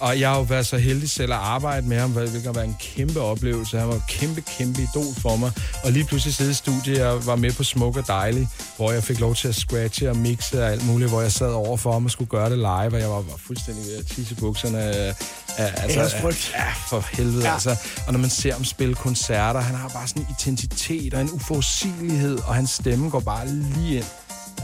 [0.00, 0.06] Ja.
[0.06, 2.66] Og jeg har jo været så heldig selv at arbejde med ham, hvilket har været
[2.66, 3.78] en kæmpe oplevelse.
[3.78, 5.52] Han var en kæmpe, kæmpe idol for mig.
[5.84, 9.04] Og lige pludselig sidde i studiet og var med på Smuk og Dejlig, hvor jeg
[9.04, 11.92] fik lov til at scratche og mixe og alt muligt, hvor jeg sad over for
[11.92, 14.82] ham og skulle gøre det live, og jeg var, var fuldstændig ved at tisse bukserne.
[14.82, 15.14] af-
[15.56, 16.52] af- Altså, Æresfrygt.
[16.54, 17.38] Ja, for helvede.
[17.42, 17.46] Ja.
[17.48, 17.52] Ja.
[17.52, 17.76] Altså.
[18.06, 21.30] Og når man ser ham spille koncerter, han har bare sådan en intensitet og en
[21.32, 24.04] uforudsigelighed, og hans stemme går bare lige ind.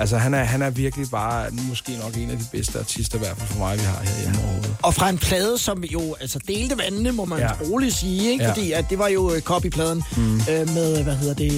[0.00, 3.18] Altså, han er, han er virkelig bare måske nok en af de bedste artister, i
[3.18, 4.76] hvert fald for mig, vi har herhjemme overhovedet.
[4.82, 7.52] Og fra en plade, som jo altså delte vandene, må man ja.
[7.70, 8.44] Roligt sige, ikke?
[8.44, 8.50] Ja.
[8.50, 10.34] Fordi at det var jo øh, copypladen mm.
[10.34, 11.52] øh, med, hvad hedder det,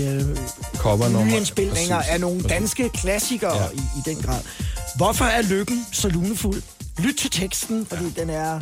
[1.15, 3.69] øh, nyindspilninger af nogle danske klassikere ja.
[3.75, 4.41] i, i den grad.
[4.97, 6.63] Hvorfor er lykken så lunefuld?
[6.99, 8.21] Lyt til teksten, fordi ja.
[8.21, 8.61] den er,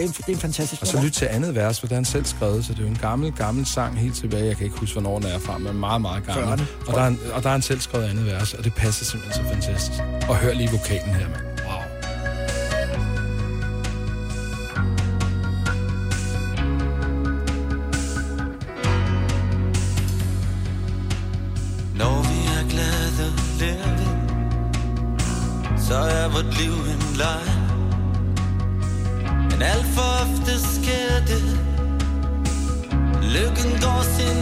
[0.00, 1.94] det er, en, det er en fantastisk Og så lyt til andet vers, for det
[1.94, 4.44] han selv skrevet, så det er jo en gammel, gammel sang helt tilbage.
[4.46, 6.44] Jeg kan ikke huske, hvornår den er fra, men meget, meget gammel.
[6.44, 8.74] 40'erne, Og der, er, han- og der har han selv skrevet andet vers, og det
[8.74, 9.98] passer simpelthen så fantastisk.
[10.28, 11.49] Og hør lige vokalen her, mand.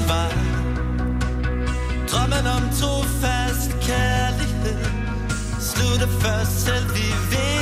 [0.09, 0.31] Var.
[2.11, 4.85] Drømmen om trofast kærlighed.
[5.61, 7.58] Slutter først selv vi ved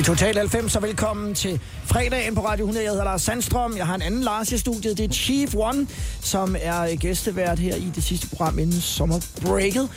[0.00, 2.84] Det er Total 90, så velkommen til fredagen på Radio 100.
[2.84, 3.76] Jeg hedder Lars Sandstrøm.
[3.76, 4.98] Jeg har en anden Lars i studiet.
[4.98, 5.86] Det er Chief One,
[6.20, 9.88] som er gæstevært her i det sidste program inden sommerbreaket.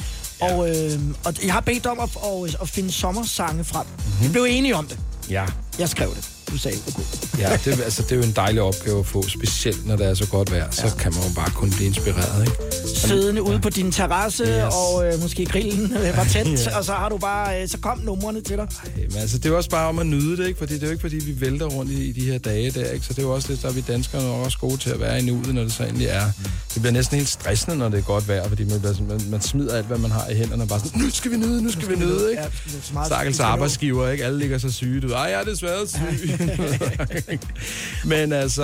[0.41, 3.86] Og, øh, og jeg har bedt om at, at, at finde sommersange frem.
[4.22, 4.99] Vi blev enige om det.
[5.30, 5.45] Ja.
[5.80, 6.30] Jeg skrev det.
[6.51, 7.39] Du sagde, okay.
[7.39, 10.14] Ja, det, altså, det er jo en dejlig opgave at få, specielt når det er
[10.14, 10.72] så godt vejr.
[10.72, 12.73] Så kan man jo bare kun blive inspireret, ikke?
[13.08, 14.74] Siddende ude på din terrasse, Yes.
[14.76, 16.78] og øh, måske grillen øh, var tæt, Ja.
[16.78, 18.68] og så har du bare, øh, så kom numrene til dig.
[18.95, 20.58] Men altså, det er også bare om at nyde det, ikke?
[20.60, 22.89] Fordi det er jo ikke, fordi vi vælter rundt i, i de her dage der,
[22.91, 23.06] ikke?
[23.06, 25.20] Så det er jo også det, der er vi danskere også gode til at være
[25.20, 26.26] i nuet, når det så egentlig er.
[26.74, 29.22] Det bliver næsten helt stressende, når det er godt vejr, fordi man, bliver sådan- man,
[29.30, 31.62] man smider alt, hvad man har i hænderne, og bare sådan, nu skal vi nyde,
[31.64, 32.41] nu skal vi nyde, ikke?
[32.41, 34.26] Ja, Stakkels arbejdsgiver, ikke?
[34.26, 35.01] Alle ligger så syge.
[35.01, 36.39] Du ej, jeg er desværre syg.
[38.06, 38.64] Men altså,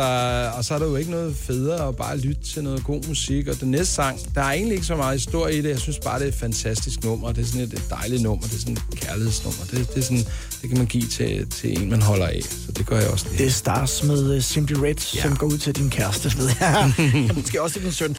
[0.57, 3.47] og så er der jo ikke noget federe at bare lytte til noget god musik.
[3.47, 5.69] Og den næste sang, der er egentlig ikke så meget historie i det.
[5.69, 7.31] Jeg synes bare, det er et fantastisk nummer.
[7.31, 8.43] Det er sådan et, et dejligt nummer.
[8.47, 9.63] Det er sådan et kærlighedsnummer.
[9.71, 10.25] Det, det, er sådan,
[10.61, 12.41] det kan man give til, til en, man holder af.
[12.43, 13.25] Så det gør jeg også.
[13.37, 15.21] Det er Stars med uh, Simply Red, ja.
[15.21, 16.93] som går ud til din kæreste, ved jeg.
[17.35, 18.15] Måske også til din søn.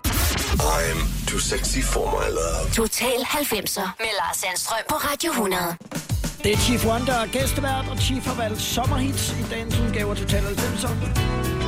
[0.60, 2.70] I'm too sexy for my love.
[2.72, 5.62] Total 90'er med Lars Sandstrøm på Radio 100.
[6.44, 10.10] Det er Chief One, der er gæstevært, og Chief har valgt sommerhits i dagens udgave
[10.10, 11.59] af Total 90'er.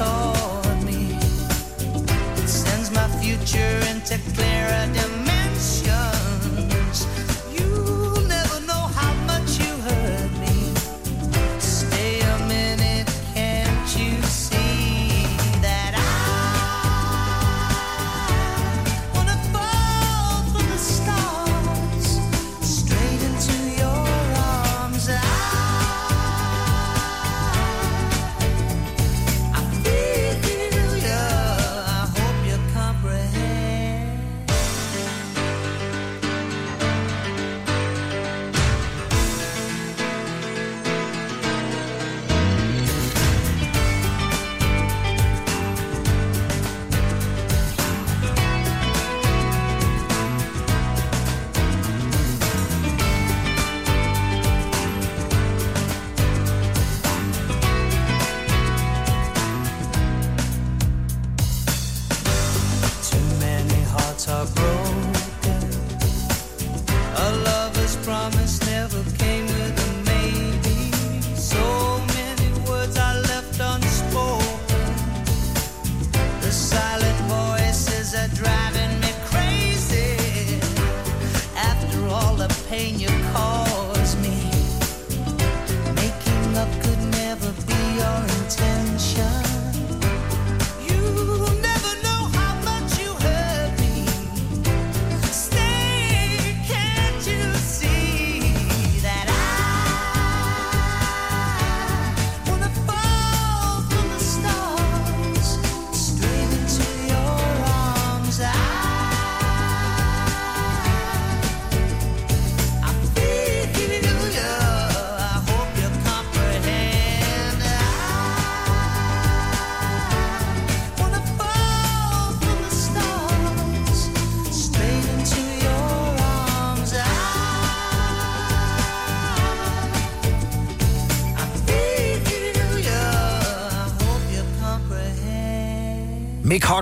[0.00, 0.29] 서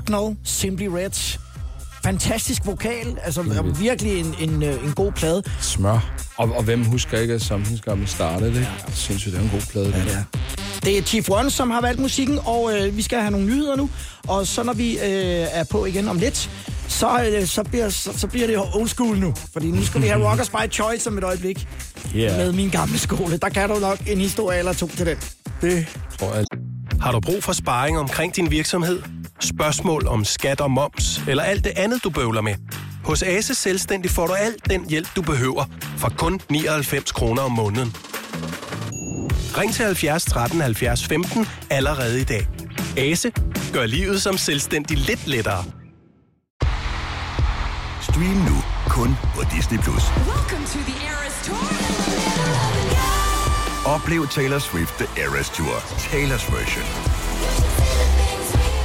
[0.08, 1.38] Hucknall, Simply Red.
[2.04, 5.42] Fantastisk vokal, altså Helt virkelig en, en, øh, en god plade.
[5.60, 6.12] Smør.
[6.36, 8.58] Og, og hvem husker ikke, at Something's Got Me Started, ikke?
[8.58, 9.88] Jeg synes jo, det er en god plade.
[9.88, 10.38] Ja, det er.
[10.84, 13.76] Det er Chief One, som har valgt musikken, og øh, vi skal have nogle nyheder
[13.76, 13.90] nu.
[14.28, 16.50] Og så når vi øh, er på igen om lidt,
[16.88, 19.34] så, øh, så, bliver, så, så bliver det old school nu.
[19.52, 21.68] Fordi nu skal vi have Rockers by Choice om et øjeblik.
[22.16, 22.36] Yeah.
[22.36, 23.36] Med min gamle skole.
[23.36, 25.16] Der kan du nok en historie eller to til den.
[25.60, 25.86] Det
[26.18, 26.44] tror jeg.
[27.00, 29.02] Har du brug for sparring omkring din virksomhed?
[29.40, 32.54] Spørgsmål om skat og moms, eller alt det andet, du bøvler med?
[33.04, 35.64] Hos Ase Selvstændig får du alt den hjælp, du behøver,
[35.96, 37.96] for kun 99 kroner om måneden.
[39.58, 42.48] Ring til 70 13 70 15 allerede i dag.
[42.96, 43.32] Ase
[43.72, 45.64] gør livet som selvstændig lidt lettere.
[48.02, 48.56] Stream nu
[48.88, 49.78] kun på Disney+.
[49.78, 50.02] Plus.
[53.86, 57.17] Oplev Taylor Swift The Eras Tour, Taylor's version.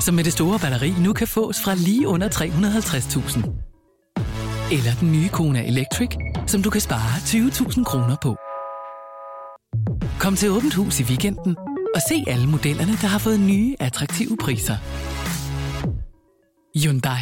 [0.00, 3.66] som med det store batteri nu kan fås fra lige under 350.000.
[4.72, 6.10] Eller den nye Kona Electric,
[6.46, 8.36] som du kan spare 20.000 kroner på.
[10.20, 11.56] Kom til Åbent Hus i weekenden
[11.94, 14.76] og se alle modellerne, der har fået nye, attraktive priser.
[16.78, 17.20] Hyundai.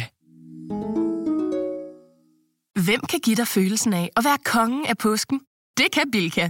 [2.85, 5.39] Hvem kan give dig følelsen af at være kongen af påsken?
[5.77, 6.49] Det kan Bilka!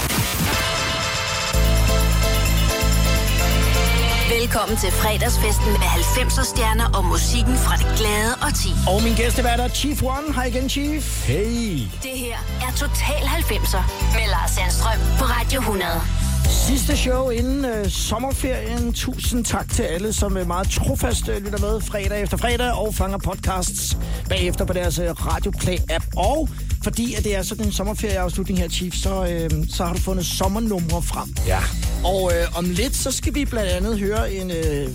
[4.39, 8.71] Velkommen til fredagsfesten med 90'er stjerner og musikken fra det glade og ti.
[8.91, 10.27] Og min gæstevært er Chief One.
[10.35, 11.05] Hej igen, Chief.
[11.27, 11.77] Hey.
[12.05, 13.83] Det her er Total 90'er
[14.17, 16.30] med Lars Sandstrøm på Radio 100.
[16.49, 18.93] Sidste show inden øh, sommerferien.
[18.93, 22.95] Tusind tak til alle, som er meget trofast øh, lytter med fredag efter fredag og
[22.95, 23.97] fanger podcasts
[24.29, 26.05] bagefter på deres øh, Radio Play-app.
[26.17, 26.49] Og
[26.83, 30.25] fordi at det er sådan en sommerferieafslutning her, Chief, så, øh, så har du fundet
[30.25, 31.35] sommernumre frem.
[31.47, 31.59] Ja.
[32.03, 34.89] Og øh, om lidt, så skal vi blandt andet høre en øh,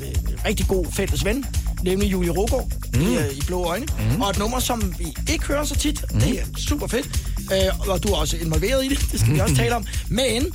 [0.47, 1.45] rigtig god fælles ven,
[1.83, 3.01] nemlig Julie Rogård mm.
[3.01, 3.87] i, øh, i Blå Øjne.
[4.15, 4.21] Mm.
[4.23, 6.05] Og et nummer, som vi ikke hører så tit.
[6.15, 6.21] Mm.
[6.21, 7.21] Det er super fedt.
[7.53, 9.87] Øh, og du er også involveret i det, det skal vi også tale om.
[10.09, 10.47] Men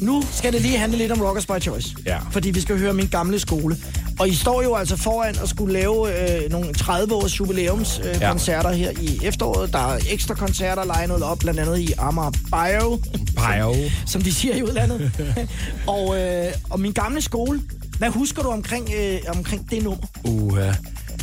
[0.00, 1.96] nu skal det lige handle lidt om Rockers by Choice.
[2.06, 2.18] Ja.
[2.30, 3.76] Fordi vi skal høre min gamle skole.
[4.18, 8.28] Og I står jo altså foran at skulle lave øh, nogle 30-års jubilæums øh, Ja.
[8.30, 9.72] koncerter her i efteråret.
[9.72, 13.00] Der er ekstra koncerter legnet op, blandt andet i Amager Bio.
[13.36, 13.74] Bio.
[14.06, 15.10] Som de siger i udlandet.
[15.86, 17.60] og, øh, og min gamle skole.
[17.98, 20.06] Hvad husker du omkring, øh, omkring det nummer?
[20.24, 20.72] Uha.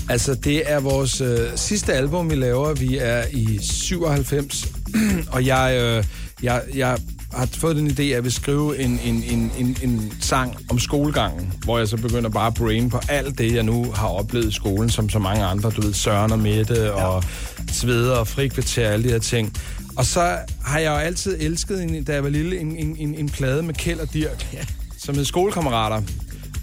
[0.10, 2.74] Altså, det er vores øh, sidste album, vi laver.
[2.74, 4.68] Vi er i 97,
[5.34, 6.04] og jeg, øh,
[6.44, 6.98] jeg, jeg
[7.34, 10.80] har fået den idé, at jeg vil skrive en, en, en, en, en sang om
[10.80, 14.48] skolegangen, hvor jeg så begynder bare at brain på alt det, jeg nu har oplevet
[14.48, 17.24] i skolen, som så mange andre, du ved, Søren og Mette og
[17.72, 19.54] Sveder og Frikvarter og alle de her ting.
[19.96, 23.16] Og så har jeg jo altid elsket, en, da jeg var lille, en, en, en,
[23.16, 24.58] en plade med Kjeld og Dirk,
[24.98, 26.02] som hed Skolekammerater.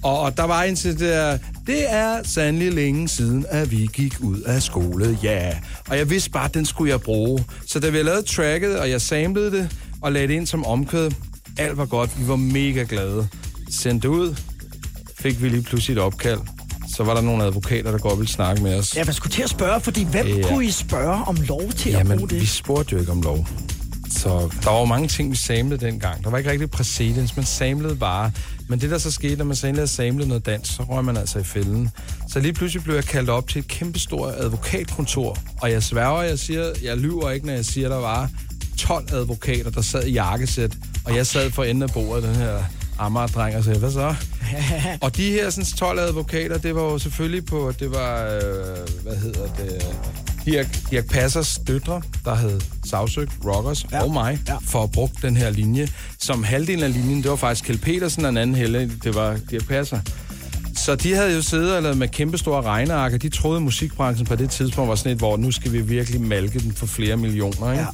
[0.03, 3.89] Og, og der var en til det der, det er sandelig længe siden, at vi
[3.93, 5.43] gik ud af skole, ja.
[5.43, 5.55] Yeah.
[5.89, 7.45] Og jeg vidste bare, at den skulle jeg bruge.
[7.67, 9.71] Så da vi lavede tracket, og jeg samlede det,
[10.03, 11.11] og lagde det ind som omkød,
[11.59, 13.29] alt var godt, vi var mega glade.
[13.71, 14.37] Sendte ud,
[15.19, 16.41] fik vi lige pludselig et opkald.
[16.97, 18.97] Så var der nogle advokater, der godt ville snakke med os.
[18.97, 20.49] Ja, jeg skulle til at spørge, fordi hvem Ja.
[20.49, 22.41] kunne I spørge om lov til at Jamen, bruge det?
[22.41, 23.47] vi spurgte jo ikke om lov.
[24.11, 24.29] Så
[24.65, 26.25] der var jo mange ting, vi samlede dengang.
[26.25, 28.31] Der var ikke rigtig præcedens, man samlede bare.
[28.69, 31.05] Men det, der så skete, når man så endelig havde samlet noget dans, så røg
[31.05, 31.91] man altså i fælden.
[32.29, 35.37] Så lige pludselig blev jeg kaldt op til et kæmpestort advokatkontor.
[35.61, 38.31] Og jeg sværger, jeg siger, jeg lyver ikke, når jeg siger, der var
[38.79, 40.73] 12 advokater, der sad i jakkesæt.
[41.05, 42.65] Og jeg sad for enden af bordet, den her
[42.99, 44.15] Amager-dreng, og sagde, hvad så?
[45.05, 49.17] og de her sådan, 12 advokater, det var jo selvfølgelig på, det var, øh, hvad
[49.17, 49.87] hedder det,
[50.45, 54.03] Dirk, Dirk Passers døtre, der havde sagsøgt Rockers ja.
[54.03, 54.57] og mig, ja.
[54.63, 55.89] for at bruge den her linje.
[56.19, 59.39] Som halvdelen af linjen, det var faktisk Kjeld Petersen, og den anden halvdel, det var
[59.51, 60.01] Dirk Passer.
[60.77, 63.63] Så de havde jo siddet og lavet med kæmpe store regneark, og de troede, at
[63.63, 66.87] musikbranchen på det tidspunkt var sådan et, hvor nu skal vi virkelig malke den for
[66.87, 67.73] flere millioner.
[67.73, 67.83] Ikke?
[67.83, 67.89] Ja.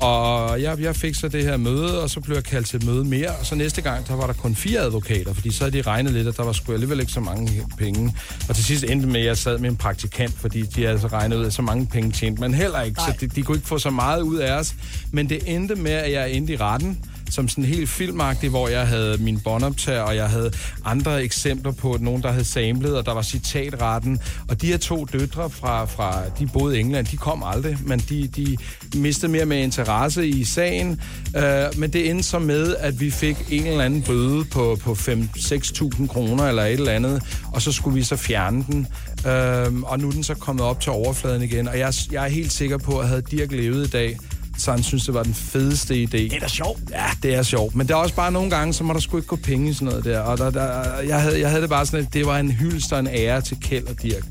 [0.00, 2.86] Og jeg, jeg fik så det her møde, og så blev jeg kaldt til et
[2.86, 3.28] møde mere.
[3.28, 6.12] Og så næste gang, der var der kun fire advokater, fordi så havde de regnet
[6.12, 8.16] lidt, at der var sgu alligevel ikke så mange penge.
[8.48, 11.06] Og til sidst endte med, at jeg sad med en praktikant, fordi de havde altså
[11.06, 13.00] regnet ud, at så mange penge tjente man heller ikke.
[13.00, 14.74] Så de, de kunne ikke få så meget ud af os.
[15.10, 16.98] Men det endte med, at jeg endte i retten
[17.30, 20.52] som sådan helt filmagtig, hvor jeg havde min båndoptager, og jeg havde
[20.84, 24.18] andre eksempler på nogen, der havde samlet, og der var citatretten.
[24.48, 27.98] Og de her to døtre fra, fra de boede i England, de kom aldrig, men
[27.98, 28.56] de, de
[28.96, 31.00] mistede mere med interesse i sagen.
[31.34, 34.92] Uh, men det endte så med, at vi fik en eller anden bøde på, på
[34.92, 37.22] 5-6.000 kroner eller et eller andet,
[37.52, 38.86] og så skulle vi så fjerne den.
[39.18, 42.28] Uh, og nu er den så kommet op til overfladen igen, og jeg, jeg er
[42.28, 44.18] helt sikker på, at havde Dirk levet i dag,
[44.58, 46.06] så han synes, det var den fedeste idé.
[46.06, 46.80] Det er da sjovt.
[46.90, 47.74] Ja, det er sjovt.
[47.74, 49.72] Men der er også bare nogle gange, så må der sgu ikke gå penge i
[49.72, 50.20] sådan noget der.
[50.20, 52.92] Og der, der, jeg, havde, jeg havde det bare sådan, at det var en hyldest
[52.92, 54.22] og en ære til Kjeld og Dirk.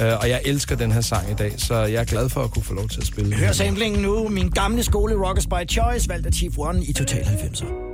[0.00, 2.50] Uh, og jeg elsker den her sang i dag, så jeg er glad for at
[2.50, 4.28] kunne få lov til at spille Hør samplingen nu.
[4.28, 7.91] Min gamle skole, Rockers by Choice, valgt af Chief One i Total 90'er.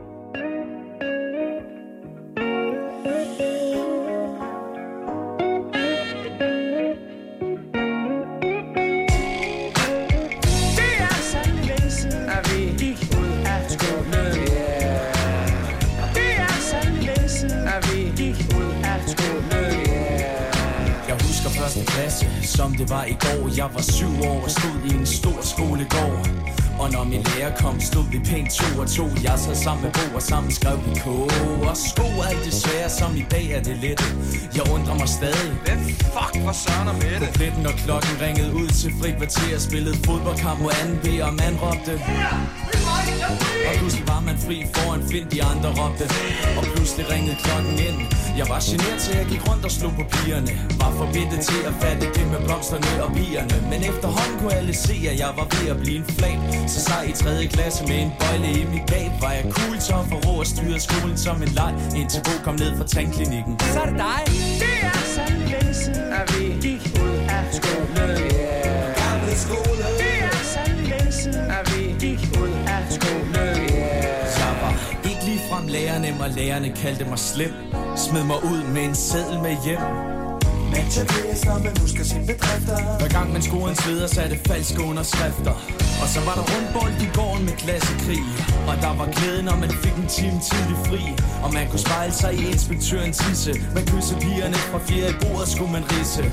[28.98, 32.54] To Jeg sad sammen med Bo og sammen skrev vi kode Og sko er det
[32.62, 34.00] svære, som i dag er det let
[34.56, 35.50] Jeg undrer mig stadig.
[35.64, 35.80] Hvem
[36.14, 37.26] fuck var Søren og Mette?
[37.26, 41.32] På pletten og klokken ringede ud til fri kvarter Spillede fodboldkamp mod anden B og
[41.42, 41.92] man råbte
[43.68, 46.04] og pludselig var man fri foran Finn, de andre råbte.
[46.58, 47.98] Og pludselig ringede klokken ind
[48.40, 50.50] Jeg var generet til jeg gik rundt og slog på pigerne.
[50.80, 53.56] Var forbindet til at fatte det med blomsterne og bierne.
[53.70, 56.40] Men efterhånden kunne alle se, at jeg var ved at blive en flat
[56.72, 57.46] Så sej i 3.
[57.54, 60.80] klasse med en bøjle i mit gab Var jeg cool, så for rå og styrede
[60.88, 61.72] skolen som en leg.
[62.00, 63.52] Indtil Bo kom ned fra tandklinikken.
[63.74, 64.22] Så er det dig.
[64.62, 68.17] Det er sandt længe siden, at vi gik ud af skolen.
[75.68, 77.52] Frem lærerne, og lærerne kaldte mig slem.
[77.96, 79.80] Smed mig ud med en seddel med hjem.
[80.72, 82.76] Men til det når man husker sine bedrifter.
[82.98, 85.54] Hver gang man scorede en sveder, satte falske underskrifter.
[86.02, 88.24] Og så var der rundbold i gården med klassekrig.
[88.68, 91.02] Og der var glæde, når man fik en time tidlig fri.
[91.44, 95.72] Og man kunne spejle sig i inspektøren tisse Man kysse pigerne fra fjerde bordet, skulle
[95.76, 96.24] man risse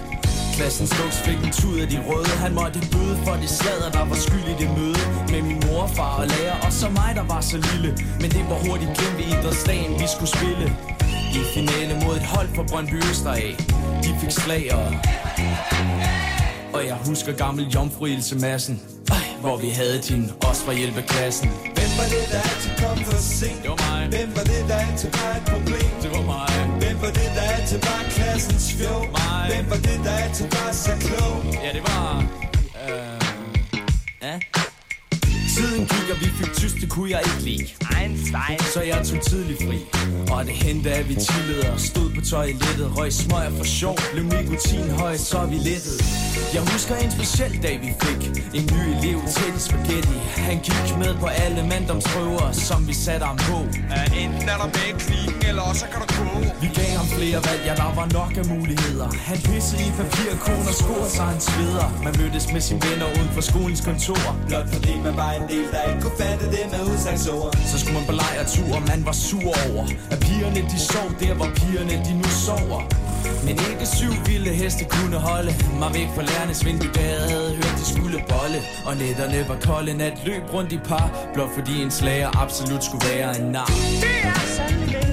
[0.58, 2.30] Klassens luks fik en tud af de røde.
[2.46, 5.02] Han måtte bøde for det sladder, der var skyld i det møde.
[5.32, 7.90] Med min mor, far og lærer Og så mig, der var så lille.
[8.22, 10.68] Men det var hurtigt glemt i idrætsdagen, vi skulle spille.
[11.40, 13.56] I finale mod et hold fra Brøndby Øster af
[14.04, 14.88] De fik slag og
[16.76, 18.82] og jeg husker gammel jomfru Ilse Madsen.
[19.12, 21.50] Ej, Hvor vi havde din os fra hjælpeklassen.
[21.50, 23.62] Hvem var det, der altid kom for sent?
[23.64, 24.08] Det var mig.
[24.10, 25.90] Hvem var det, der altid var et problem?
[26.02, 26.55] Det var mig
[26.96, 29.12] Hvem var det, der altid var klassens fjol?
[29.12, 31.54] Mig Hvem var det, der altid var så klog?
[31.64, 32.26] Ja, det var...
[32.90, 33.25] Øh...
[35.56, 35.62] Ja.
[35.62, 37.68] Tiden gik, og vi fik tyst, det kunne jeg ikke lide.
[38.02, 38.60] Einstein.
[38.74, 39.78] Så jeg tog tidlig fri.
[40.34, 42.98] Og det hentede, at vi chillede og stod på toilettet.
[42.98, 46.00] Røg smøger for sjov, blev nikotin høj, så vi lettede.
[46.54, 48.22] Jeg husker en speciel dag, vi fik
[48.58, 50.18] en ny elev til spaghetti.
[50.48, 53.58] Han gik med på alle manddomsprøver, som vi satte ham på.
[53.96, 56.46] Uh, enten er der med klikken, eller også kan du gå.
[56.62, 60.68] Vi gav ham flere valg, ja der var nok af muligheder Han pissede i papirkone
[60.72, 64.68] og scorede sig en sveder Man mødtes med sine venner uden for skolens kontor Blot
[64.74, 67.50] fordi man var en del, der ikke kunne fatte det med udsagsord.
[67.72, 69.84] Så skulle man på lejretur, og man var sur over
[70.14, 72.82] At pigerne de sov der, hvor pigerne de nu sover.
[73.46, 77.52] Men ikke syv vilde heste kunne holde Mig væk fra lærernes vindue, da jeg havde
[77.56, 81.82] hørt, de skulle bolle Og nætterne var kolde, nat løb rundt i par Blot fordi
[81.82, 83.72] en slager absolut skulle være en nar.
[84.02, 85.06] Det er sandt længe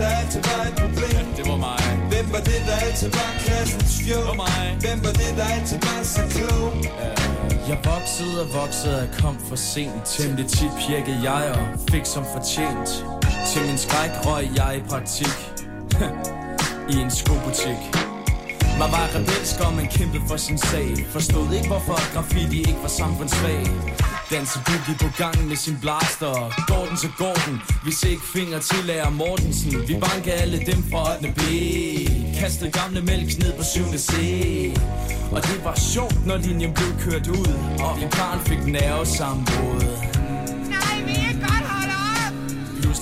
[0.00, 1.24] der altid var et problem?
[1.36, 1.84] Det var mig.
[2.12, 4.20] Hvem var det, der altid var klassens fjol?
[4.20, 4.64] Det var mig.
[4.84, 6.72] Hvem var det, der altid var så klog?
[7.70, 10.04] Jeg voksede og voksede og kom for sent.
[10.04, 12.88] Temmelig tit pjekkede jeg og fik som fortjent.
[13.50, 15.36] Til min skræk røg jeg i praktik.
[16.92, 18.07] I en skobutik
[18.80, 20.88] man var rebelsk og man kæmpede for sin sag.
[21.16, 23.62] Forstod ikke hvorfor graffiti ikke var samfundsfag.
[24.30, 26.34] Danser boogie på gangen med sin blaster.
[26.68, 27.56] Gordon så Gordon
[27.98, 29.72] ser ikke fingre til lærer Mortensen.
[29.88, 31.32] Vi banker alle dem fra 8.
[31.38, 31.40] B.
[32.40, 33.80] Kastede gamle mælk ned på 7.
[34.08, 34.12] C.
[35.34, 37.52] Og det var sjovt når linjen blev kørt ud.
[37.86, 40.17] Og vikaren fik nervesambrud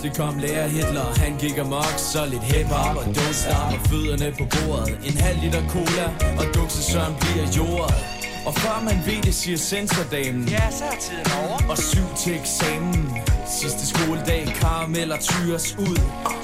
[0.06, 4.32] Pludselig kom lærer Hitler, han gik amok Så lidt hip-hop og don't stop Og fødderne
[4.38, 4.98] på bordet.
[5.08, 6.06] En halv liter cola
[6.40, 7.94] Og dukse Søren bliver jordet
[8.46, 11.58] og før man ved det, siger sensordamen Ja, så er tiden over.
[11.70, 13.18] Og syv til eksamen.
[13.60, 15.98] Sidste skoledag, karameller tyres ud.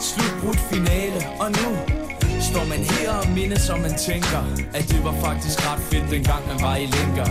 [0.08, 1.68] Slutbrudt finale, og nu
[2.50, 4.40] Står man her og mindes, som man tænker
[4.74, 7.28] At det var faktisk ret fedt, dengang man var i lænker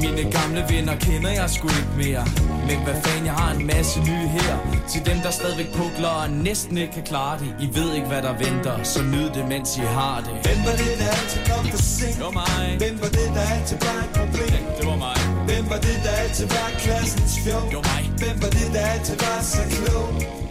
[0.00, 2.24] Mine gamle venner kender jeg sgu ikke mere
[2.68, 4.52] Men hvad fanden, jeg har en masse nye her
[4.92, 8.22] Til dem, der stadigvæk pukler og næsten ikke kan klare det I ved ikke, hvad
[8.22, 11.64] der venter, så nyd det, mens I har det Hvem var det, der altid kom
[11.72, 12.16] for sent?
[12.16, 14.62] Det var mig Hvem var det, der altid var et problem?
[14.78, 17.64] Det var mig Hvem var det, der altid var klassens fjol?
[17.70, 20.08] Det var mig Hvem var det, der altid var så klog?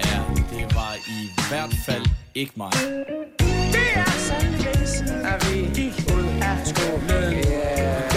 [0.08, 0.20] Ja,
[0.52, 2.06] det var i hvert fald
[2.41, 2.74] ikke mig
[3.76, 4.70] Det er sandelig
[5.32, 7.34] at vi gik ud af skolen.
[7.34, 8.09] Yeah.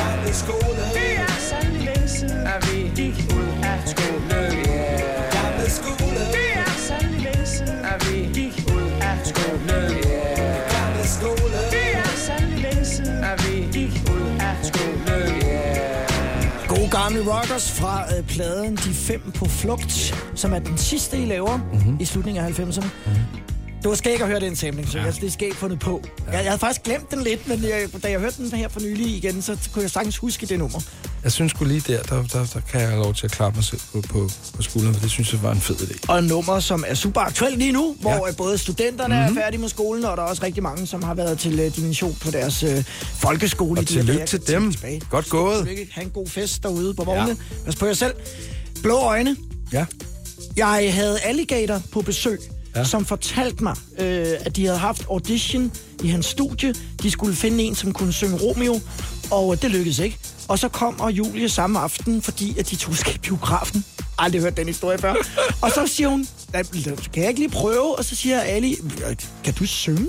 [17.12, 21.56] Gamle rockers fra øh, pladen De Fem på Flugt, som er den sidste, I laver
[21.56, 21.96] mm-hmm.
[22.00, 22.86] i slutningen af 90'erne.
[23.06, 23.41] Mm-hmm.
[23.82, 25.04] Det var skægt at høre den samling, så ja.
[25.04, 26.02] jeg, det er skægt fundet på.
[26.26, 26.30] Ja.
[26.32, 28.80] Jeg, jeg havde faktisk glemt den lidt, men jeg, da jeg hørte den her for
[28.80, 30.80] nylig igen, så kunne jeg sagtens huske det nummer.
[31.24, 33.56] Jeg synes sgu lige der, der, der, der kan jeg have lov til at klappe
[33.56, 35.98] mig selv på, på, på skulderen, for det synes jeg var en fed idé.
[36.08, 38.26] Og et nummer, som er super aktuelt lige nu, hvor Ja.
[38.26, 38.32] ja.
[38.32, 39.22] både studenterne Mhm.
[39.22, 39.36] mm-hmm.
[39.38, 41.76] er færdige med skolen, og der er også rigtig mange, som har været til uh,
[41.76, 42.70] dimension på deres uh,
[43.18, 43.80] folkeskole.
[43.80, 44.72] Og tillykke til dem.
[44.72, 45.00] Tilbage.
[45.10, 45.58] Godt gået.
[45.66, 45.88] Tillykke.
[45.94, 47.28] Ha' en god fest derude på vognen.
[47.28, 47.64] Ja.
[47.64, 48.14] Pas på jer selv.
[48.82, 49.36] Blå øjne.
[49.72, 49.86] Ja.
[50.56, 52.38] Jeg havde Alligator på besøg,
[52.76, 52.84] Ja.
[52.84, 56.74] som fortalte mig, øh, at de havde haft audition i hans studie.
[57.02, 58.80] De skulle finde en, som kunne synge Romeo,
[59.30, 60.18] og det lykkedes ikke.
[60.48, 63.84] Og så kommer Julie samme aften, fordi at de to skal i biografen.
[64.18, 65.14] Aldrig hørt den historie før.
[65.62, 67.98] og så siger hun, "Lad- kan jeg ikke lige prøve?
[67.98, 68.76] Og så siger Ali,
[69.44, 70.06] kan du synge?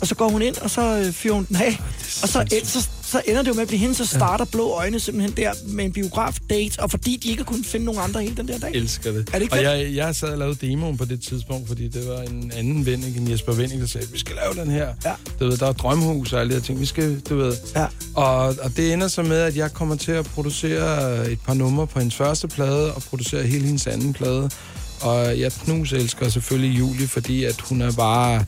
[0.00, 1.80] Og så går hun ind, og så øh, fyrer hun den af.
[2.22, 5.00] Og så, så, så ender det jo med at blive hende, så starter Blå Øjne
[5.00, 6.80] simpelthen der med en biograf-date.
[6.80, 8.70] Og fordi de ikke kunne finde nogen andre hele den der dag.
[8.74, 9.28] elsker det.
[9.28, 9.68] Er det ikke og fedt?
[9.68, 13.04] jeg, jeg sad og lavede demoen på det tidspunkt, fordi det var en anden ven,
[13.04, 14.88] ikke, en Jesper Vending, der sagde, vi skal lave den her.
[15.04, 15.12] Ja.
[15.40, 16.80] Du ved, der er drømhus og alle de her ting.
[16.80, 17.56] Vi skal, du ved.
[17.76, 17.86] Ja.
[18.14, 21.86] Og, og det ender så med, at jeg kommer til at producere et par numre
[21.86, 24.50] på hendes første plade, og producere hele hendes anden plade.
[25.00, 28.44] Og jeg knus elsker selvfølgelig Julie, fordi at hun er bare...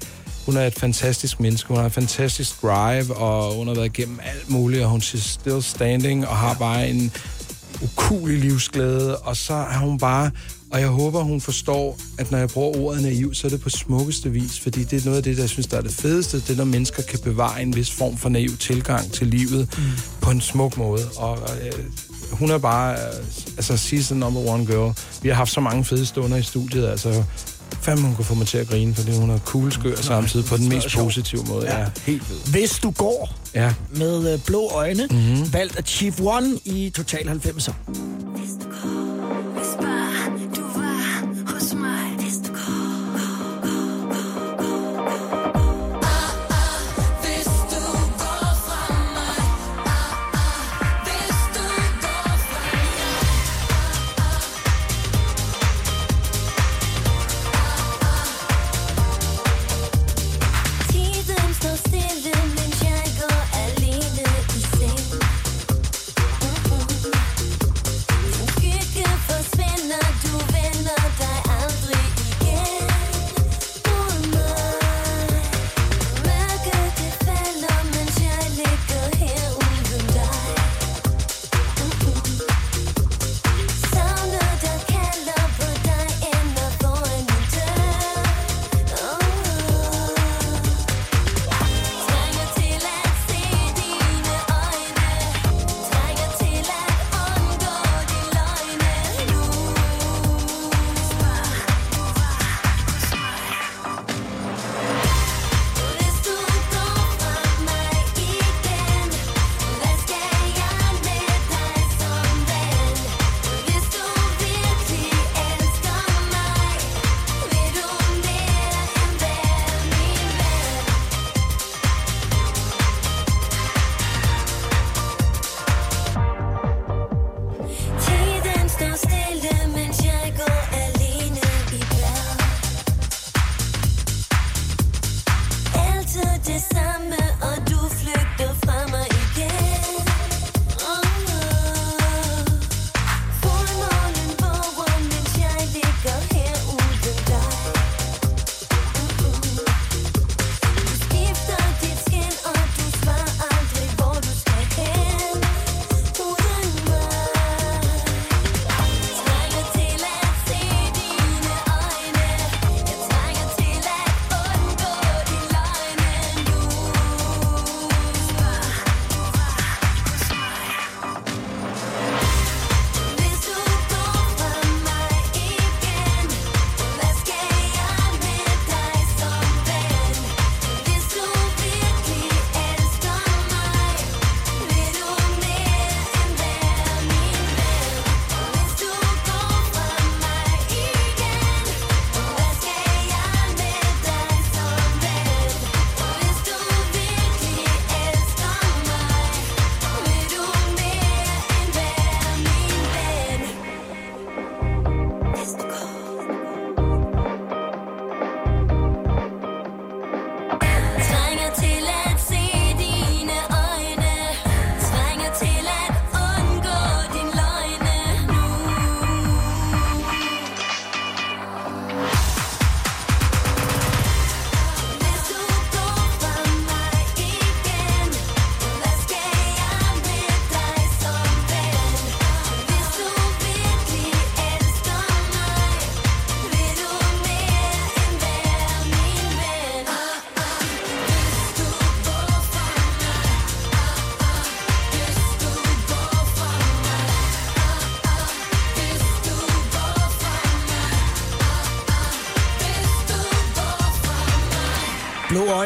[0.47, 4.21] Hun er et fantastisk menneske, hun har et fantastisk drive, og hun har været igennem
[4.23, 7.13] alt muligt, og hun er still standing, og har bare en
[7.83, 10.31] ukulig livsglæde, og så er hun bare...
[10.71, 13.71] Og jeg håber, hun forstår, at når jeg bruger ordet naiv, så er det på
[13.71, 16.41] smukkeste vis, fordi det er noget af det, der jeg synes, der er det fedeste,
[16.41, 19.85] det når mennesker kan bevare en vis form for naiv tilgang til livet mm.
[20.21, 21.09] på en smuk måde.
[21.17, 21.85] Og øh,
[22.33, 23.25] hun er bare, øh,
[23.57, 24.95] altså, season number one girl.
[25.23, 27.25] Vi har haft så mange fede stunder i studiet, altså,
[27.73, 30.57] fandme hun kunne få mig til at grine, fordi hun er cool skør samtidig på
[30.57, 31.67] den mest positive måde.
[31.79, 32.37] Ja, helt fed.
[32.53, 33.75] Hvis du går Ja.
[33.91, 35.19] med øh, blå øjne, Mhm.
[35.21, 35.53] mm-hmm.
[35.53, 37.73] valgt af Chief One i Total 90'er.
[41.61, 41.83] Tiden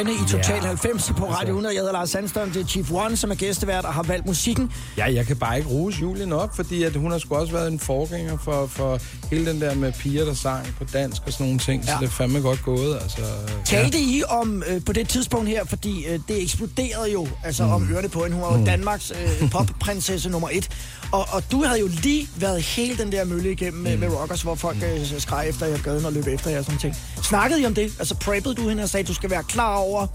[0.01, 1.75] øjne i Total 90 på Radio 100.
[1.75, 4.73] Jeg hedder Lars Sandstrøm, det er Chief One, som er gæstevært og har valgt musikken.
[4.97, 7.73] Ja, jeg kan bare ikke rose Julie nok, fordi at hun har sgu også været
[7.73, 8.99] en forgænger for, for
[9.31, 11.85] hele den der med piger, der sang på dansk og sådan nogle ting.
[11.85, 11.93] Ja.
[11.93, 12.99] Så det er fandme godt gået.
[13.03, 13.23] Altså,
[13.65, 17.73] Talte I om øh, på det tidspunkt her, fordi øh, det eksploderede jo, altså mm.
[17.73, 18.35] om ørerne på hende.
[18.37, 18.65] Hun var jo Mm.
[18.65, 20.69] Danmarks øh, popprinsesse nummer et.
[21.13, 24.01] Og, og du havde jo lige været hele den der mølle igennem med, Mm.
[24.01, 26.81] med Rockers, hvor folk øh, skreg efter jer gaden og løb efter jer og sådan
[26.81, 26.97] ting.
[27.23, 27.93] Snakkede I om det?
[27.99, 30.07] Altså preppede du hende og sagde, at du skal være klar over,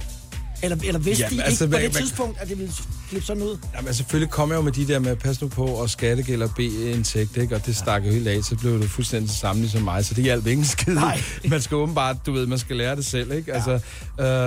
[0.64, 2.74] eller, eller vidste Jamen, I altså, ikke på hvad- det hvad- tidspunkt, at det ville
[3.10, 3.58] klippe sådan ud?
[3.76, 6.50] Jamen, selvfølgelig kom jeg jo med de der med, pas nu på, og skattegæld og
[6.56, 7.56] B-indtægt, ikke?
[7.56, 10.14] Og det stak jo helt af, så blev det fuldstændig det samme ligesom mig, så
[10.14, 10.94] det hjalp ikke en skid.
[10.94, 11.22] Nej.
[11.50, 13.54] Man skal åbenbart, du ved, man skal lære det selv, ikke?
[13.54, 13.80] Altså,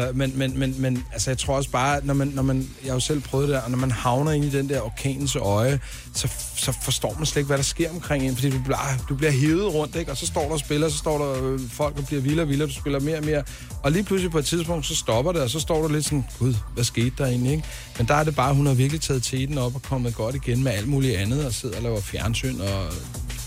[0.09, 2.91] øh, men, men, men, men altså, jeg tror også bare, når man, når man, jeg
[2.91, 5.37] har jo selv prøvet det der, og når man havner ind i den der orkanens
[5.37, 5.81] øje,
[6.15, 8.79] så, så forstår man slet ikke, hvad der sker omkring en, fordi du bliver,
[9.09, 10.11] du bliver hævet rundt, ikke?
[10.11, 12.49] Og så står der og spiller, så står der øh, folk og bliver vildere og
[12.49, 13.43] vildere, du spiller mere og mere,
[13.83, 16.25] og lige pludselig på et tidspunkt, så stopper det, og så står du lidt sådan,
[16.39, 17.65] gud, hvad skete der egentlig, ikke?
[17.99, 20.63] Men der er det bare, hun har virkelig taget teten op og kommet godt igen
[20.65, 22.93] med alt muligt andet, og sidder og laver fjernsyn og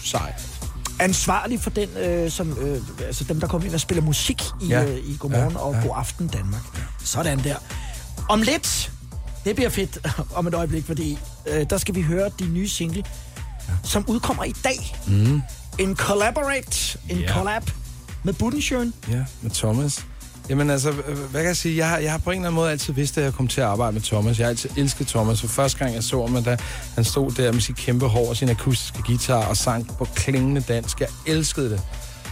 [0.04, 0.34] sej.
[1.00, 4.68] ansvarlig for den, øh, som, øh, altså dem, der kommer ind og spiller musik i,
[4.68, 4.84] Ja.
[4.84, 5.82] øh, i Godmorgen Ja, og ja.
[5.82, 6.62] God Aften Danmark.
[7.04, 7.56] Sådan der.
[8.30, 8.92] Om lidt,
[9.46, 9.98] det bliver fedt
[10.36, 13.04] om et øjeblik, fordi øh, der skal vi høre de nye single,
[13.68, 13.74] ja.
[13.84, 14.96] som udkommer i dag.
[15.08, 15.42] Mm.
[15.80, 17.34] En collaborate, en Ja.
[17.34, 17.64] collab
[18.24, 18.94] med Budensjøen.
[19.10, 20.06] Ja, med Thomas.
[20.50, 21.78] Jamen altså, hvad kan jeg sige?
[21.78, 23.62] Jeg har, jeg har på en eller anden måde altid vidst, at jeg kom til
[23.62, 24.40] at arbejde med Thomas.
[24.40, 25.42] Jeg har altid elsket Thomas.
[25.42, 26.58] For første gang jeg så ham, da
[26.96, 30.62] han stod der med sit kæmpe hår og sin akustiske guitar og sang på klingende
[30.62, 31.00] dansk.
[31.00, 31.82] Jeg elskede det.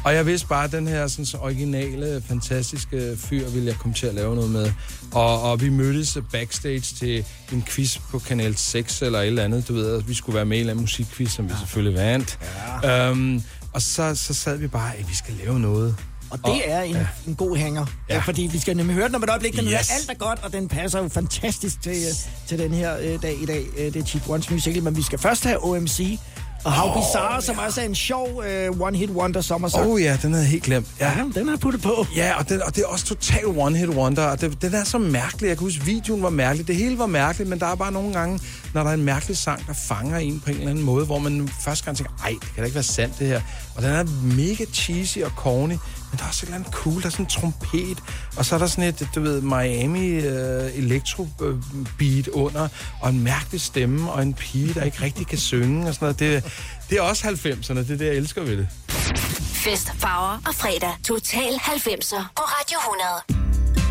[0.04, 3.94] Og jeg vidste bare, at den her sådan, så originale, fantastiske fyr ville jeg komme
[3.94, 4.72] til at lave noget med.
[5.12, 9.68] Og, og vi mødtes backstage til en quiz på Kanal 6 eller et eller andet.
[9.68, 12.00] Du ved, at vi skulle være med i en eller anden musikquiz, som vi selvfølgelig
[12.00, 12.40] vandt.
[12.84, 13.10] Ja.
[13.10, 13.44] Øhm,
[13.74, 15.96] og så, så sad vi bare, at vi skal lave noget.
[16.32, 17.08] Og det er en, ja.
[17.28, 17.86] en god hænger.
[18.10, 18.16] Ja.
[18.16, 18.20] Ja.
[18.22, 19.56] Fordi vi skal nemlig høre den om et øjeblik.
[19.58, 19.72] Den Yes.
[19.72, 19.92] yes.
[19.92, 22.14] alt er godt, og den passer jo fantastisk til, øh,
[22.48, 23.66] til den her øh, dag i dag.
[23.78, 26.20] Øh, det er Cheap Ones single, men vi skal først have OMC.
[26.64, 29.86] Og How Åh, Bizarre, som også er en sjov øh, one-hit wonder sommersang.
[29.86, 30.88] Åh oh, ja, den havde jeg helt glemt.
[31.00, 32.06] Ja, Ja, den har jeg puttet på.
[32.16, 34.98] Ja, og, den, og det er også total one-hit wonder, og det, den er så
[34.98, 35.48] mærkelig.
[35.48, 38.14] Jeg kan huske, videoen var mærkelig, det hele var mærkeligt, men der er bare nogle
[38.14, 38.40] gange,
[38.74, 41.20] når der er en mærkelig sang, der fanger en på en eller anden måde, hvor
[41.20, 43.42] man første gang tænker, ej, det kan da ikke være sandt det her.
[43.76, 44.04] Og den er
[44.36, 45.74] mega cheesy og corny,
[46.12, 48.04] men der er også et eller andet cool, der er sådan en trompet,
[48.38, 51.56] og så er der sådan et, du ved, Miami øh, electro øh,
[51.98, 52.68] beat under,
[53.02, 56.20] og en mærkelig stemme, og en pige, der ikke rigtig kan synge, og sådan noget.
[56.20, 56.54] Det,
[56.90, 58.68] det er også 90'erne, det er det, jeg elsker ved det.
[59.54, 60.90] Fest, farver og fredag.
[61.04, 62.78] Total 90'er på Radio
[63.28, 63.40] 100.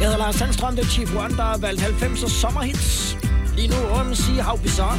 [0.01, 3.17] Jeg hedder Lars Sandstrøm, det er Chief One, der har valgt 90'er sommerhits.
[3.57, 4.99] Lige nu OMC, How Bizarre.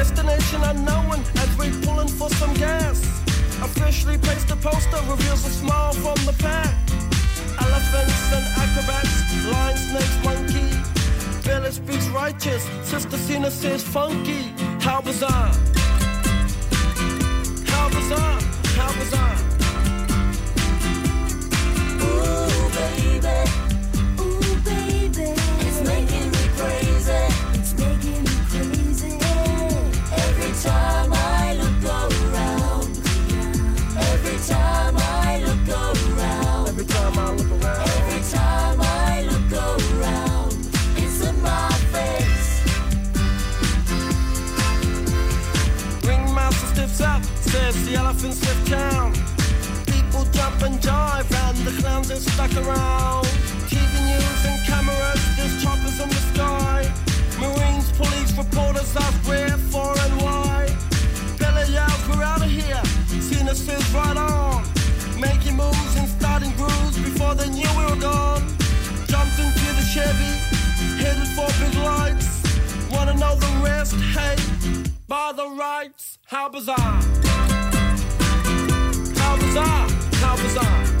[0.00, 3.02] Destination unknown as we pulling for some gas.
[3.60, 6.74] Officially placed a poster reveals a smile from the pack.
[7.60, 10.70] Elephants and acrobats, lion, snakes, monkey.
[11.42, 14.54] Village speaks righteous, Sister Cena says funky.
[14.80, 15.52] How bizarre!
[17.66, 18.40] How bizarre!
[18.78, 19.36] How bizarre!
[22.00, 23.69] Ooh, baby.
[47.90, 49.12] The elephant sniff town.
[49.86, 53.24] People jump and jive, and the clowns are stuck around.
[53.68, 56.92] TV news and cameras, there's choppers in the sky.
[57.40, 59.99] Marines, police, reporters ask where, for,
[63.52, 64.62] Says right on.
[65.20, 68.42] Making moves and starting grooves before they knew we were gone.
[69.06, 70.38] Jumped into the Chevy,
[71.02, 72.42] headed for big lights.
[72.92, 73.96] Wanna know the rest?
[73.96, 74.36] Hey,
[75.08, 76.18] by the rights.
[76.26, 77.02] How bizarre!
[79.16, 79.90] How bizarre!
[80.22, 80.99] How bizarre!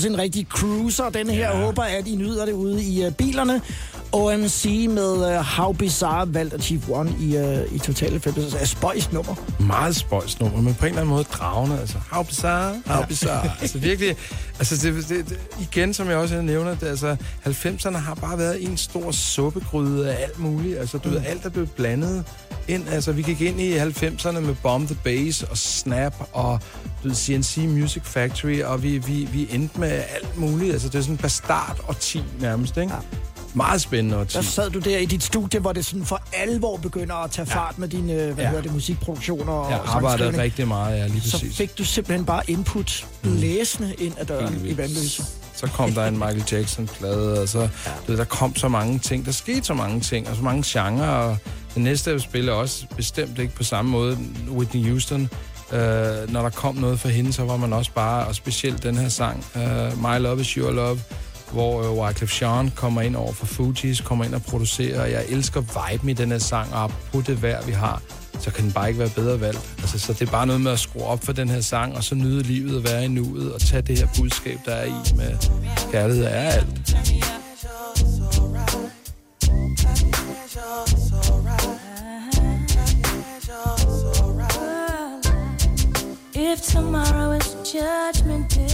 [0.00, 1.50] Også en rigtig cruiser, den her.
[1.50, 3.60] Jeg håber, at I nyder det ude i uh, bilerne.
[4.12, 8.54] OMC med uh, How Bizarre valgt af Chief One i, uh, i Total 90.
[8.54, 9.34] Er spøjst nummer.
[9.60, 11.80] Meget spøjs nummer, men på en eller anden måde dragende.
[11.80, 13.50] Altså, how bizarre, how bizarre.
[13.62, 14.16] altså virkelig,
[14.58, 17.16] altså det, det, det, igen, som jeg også nævner, det, altså
[17.46, 20.78] 90'erne har bare været en stor suppegryde af alt muligt.
[20.78, 22.24] Altså du ved, alt er blevet blandet
[22.68, 22.88] ind.
[22.88, 26.60] Altså vi gik ind i 90'erne med Bomb the Bass og Snap og
[27.02, 30.72] du ved, CNC Music Factory, og vi, vi, vi endte med alt muligt.
[30.72, 32.92] Altså det er sådan en bastard og 10 nærmest, ikke?
[32.92, 33.00] Ja.
[33.54, 34.36] Meget spændende og 10.
[34.36, 37.46] Der sad du der i dit studie, hvor det sådan for alvor begynder at tage
[37.46, 38.48] fart med dine hvad Ja.
[38.48, 41.56] hedder det, musikproduktioner og Jeg arbejdede rigtig meget, ja, lige Så præcis.
[41.56, 44.76] fik du simpelthen bare input læsende ind ad døren Helt i.
[44.76, 45.22] Vandløse.
[45.54, 47.68] Så kom der en Michael Jackson-plade, og så, ja.
[48.06, 49.26] ved, der kom så mange ting.
[49.26, 51.36] Der skete så mange ting, og så mange genrer, og
[51.74, 54.18] det næste, jeg spiller også bestemt ikke på samme måde,
[54.48, 55.28] Whitney Houston.
[55.72, 55.76] Uh,
[56.32, 59.08] når der kom noget for hende, så var man også bare, og specielt den her
[59.08, 61.00] sang, uh, My Love Is Your Love,
[61.52, 65.60] hvor øh, Wyclef Jean kommer ind over for Fugees, kommer ind og producerer, jeg elsker
[65.60, 68.02] viben i den her sang, og på det vejr, vi har,
[68.38, 69.74] så kan den bare ikke være bedre valgt.
[69.78, 72.04] Altså, så det er bare noget med at skrue op for den her sang, og
[72.04, 75.16] så nyde livet og være i nuet, og tage det her budskab, der er i
[75.16, 75.36] med
[75.92, 76.96] kærlighed er alt.
[86.34, 88.69] If tomorrow is judgment day,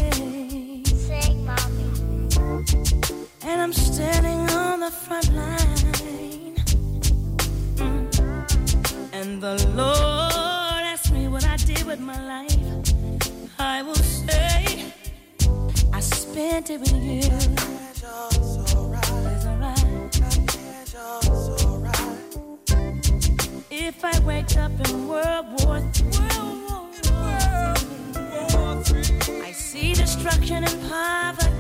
[3.96, 6.54] standing on the front line,
[7.80, 8.06] Mm.
[9.18, 12.58] and the Lord asks me what I did with my life,
[13.58, 14.92] I will say
[15.94, 17.32] I spent it with you.
[19.32, 19.84] It's alright.
[23.70, 26.22] If I wake up in World War III,
[29.48, 31.55] I see destruction and poverty.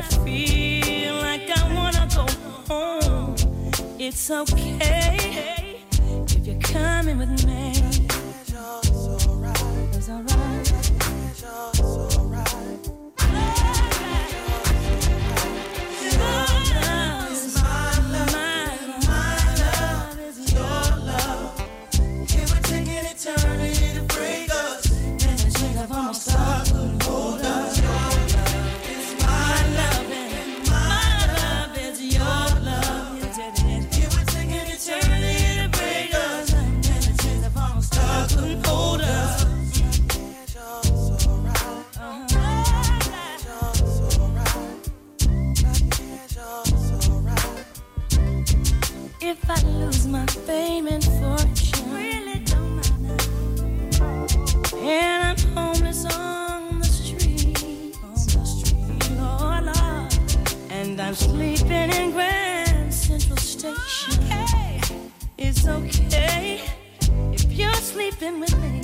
[0.00, 2.26] I feel like I wanna go
[2.72, 3.34] home.
[3.98, 5.82] It's okay
[6.26, 7.72] if you're coming with me.
[9.92, 10.49] It's alright.
[50.30, 53.24] Fame and fortune, really don't matter.
[54.78, 60.70] And I'm homeless on the street, on the street, Lord, Lord.
[60.70, 63.76] And I'm sleeping in Grand Central Station.
[65.38, 66.60] It's okay
[67.32, 68.80] if you're sleeping with me.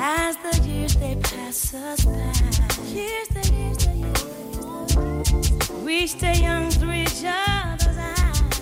[0.00, 2.32] As the years they pass us by,
[2.86, 3.28] years
[6.00, 8.60] we stay young through each other's eyes.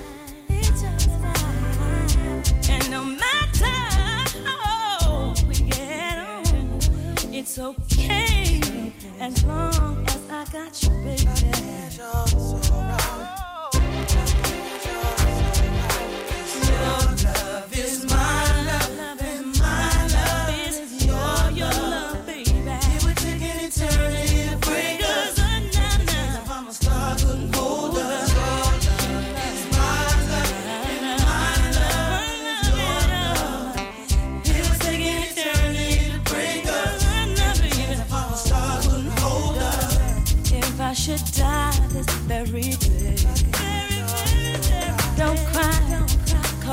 [2.71, 3.77] And no matter
[4.47, 6.81] how we get on,
[7.35, 8.63] it's okay
[9.21, 11.37] as long as I got you, baby.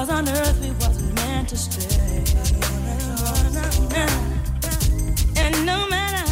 [0.05, 2.23] Cause on earth we wasn't meant to stay.
[5.38, 6.30] And no matter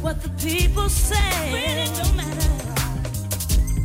[0.00, 1.16] what the people say,
[1.52, 2.50] it don't matter.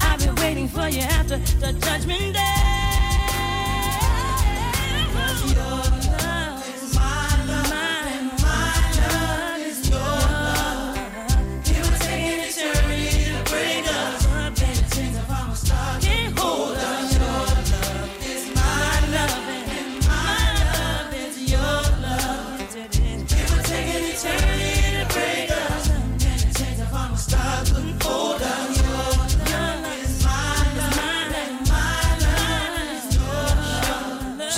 [0.01, 2.54] I've been waiting for you after the judgment day.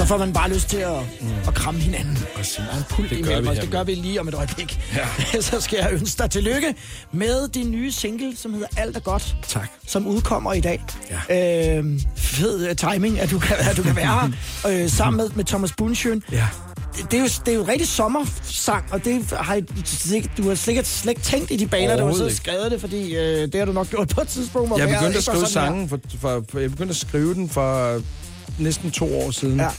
[0.08, 1.28] Får man bare lyst til at, mm.
[1.48, 2.18] at kramme hinanden.
[2.36, 2.58] Præcis.
[2.72, 3.58] Og en pult Det gør vi os.
[3.58, 4.80] Det gør vi lige om et øjeblik.
[4.96, 5.42] Ja.
[5.50, 6.76] Så skal jeg ønske dig tillykke
[7.12, 9.36] med din nye single, som hedder Alt er godt.
[9.48, 9.68] Tak.
[9.88, 10.84] Som udkommer i dag.
[11.30, 11.78] Ja.
[11.78, 14.32] Øh, fed timing, at du kan, at du kan være
[14.66, 16.24] her øh, sammen med, med Thomas Bundsjøen.
[16.32, 16.48] Ja.
[17.12, 19.62] Det, er jo, det er jo rigtig sommersang, og det har I
[20.38, 22.36] du har slet, slet ikke tænkt i de baner, du har så ikke.
[22.36, 24.70] skrevet det, fordi øh, det har du nok gjort på et tidspunkt.
[24.70, 27.50] hvor Jeg begyndte ikke at skrive sangen for, for, for, jeg begyndte at skrive den
[27.50, 28.02] for
[28.60, 29.60] næsten to år siden.
[29.60, 29.70] Ja.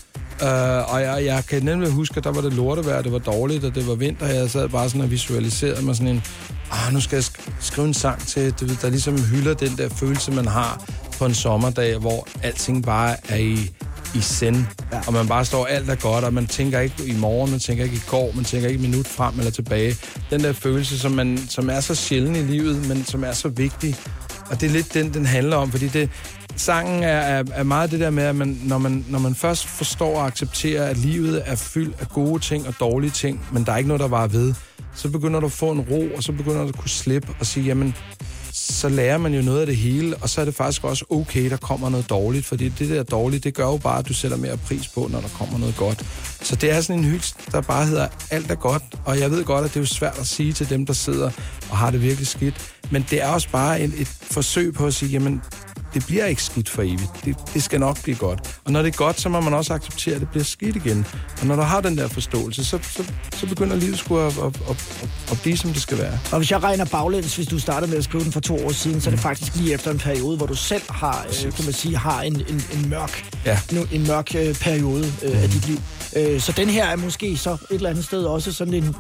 [0.42, 3.64] Uh, og jeg, jeg kan nemlig huske, at der var det lortevejr, det var dårligt,
[3.64, 6.22] og det var vinter, og jeg sad bare sådan og visualiserede mig sådan en,
[6.70, 9.76] ah, nu skal jeg sk- skrive en sang til, du ved, der ligesom hylder den
[9.78, 10.84] der følelse, man har
[11.18, 13.70] på en sommerdag, hvor alting bare er i,
[14.14, 14.56] i send,
[14.92, 15.00] ja.
[15.06, 17.84] og man bare står, alt er godt, og man tænker ikke i morgen, man tænker
[17.84, 19.96] ikke i går, man tænker ikke minut frem eller tilbage.
[20.30, 23.48] Den der følelse, som, man, som er så sjælden i livet, men som er så
[23.48, 23.96] vigtig,
[24.50, 26.10] og det er lidt den, den handler om, fordi det,
[26.58, 29.66] sangen er, er, er meget det der med, at man, når, man, når man først
[29.66, 33.72] forstår og accepterer, at livet er fyldt af gode ting og dårlige ting, men der
[33.72, 34.54] er ikke noget, der var ved,
[34.94, 37.46] så begynder du at få en ro, og så begynder du at kunne slippe og
[37.46, 37.94] sige, jamen,
[38.52, 41.50] så lærer man jo noget af det hele, og så er det faktisk også okay,
[41.50, 44.36] der kommer noget dårligt, fordi det der dårlige, det gør jo bare, at du sætter
[44.36, 46.06] mere pris på, når der kommer noget godt.
[46.42, 49.44] Så det er sådan en hyld, der bare hedder, alt er godt, og jeg ved
[49.44, 51.30] godt, at det er jo svært at sige til dem, der sidder
[51.70, 54.94] og har det virkelig skidt, men det er også bare et, et forsøg på at
[54.94, 55.42] sige, jamen,
[55.94, 57.10] det bliver ikke skidt for evigt.
[57.24, 58.60] Det, det skal nok blive godt.
[58.64, 61.06] Og når det er godt, så må man også acceptere, at det bliver skidt igen.
[61.40, 63.04] Og når du har den der forståelse, så, så,
[63.36, 64.76] så begynder livet sgu at, at, at,
[65.30, 66.18] at, blive, som det skal være.
[66.32, 68.72] Og hvis jeg regner baglæns, hvis du startede med at skrive den for to år
[68.72, 71.64] siden, så er det faktisk lige efter en periode, hvor du selv har, øh, kan
[71.64, 73.58] man sige, har en, en, en mørk, Ja.
[73.72, 75.78] nu, en mørk øh, periode øh, af dit liv.
[76.16, 78.96] Øh, så den her er måske så et eller andet sted også sådan en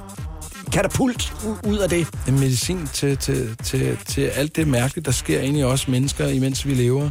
[0.70, 1.32] katapult
[1.66, 2.06] ud af det.
[2.28, 6.26] en medicin til, til, til, til alt det mærkelige, der sker inde i os mennesker,
[6.26, 7.10] imens vi lever.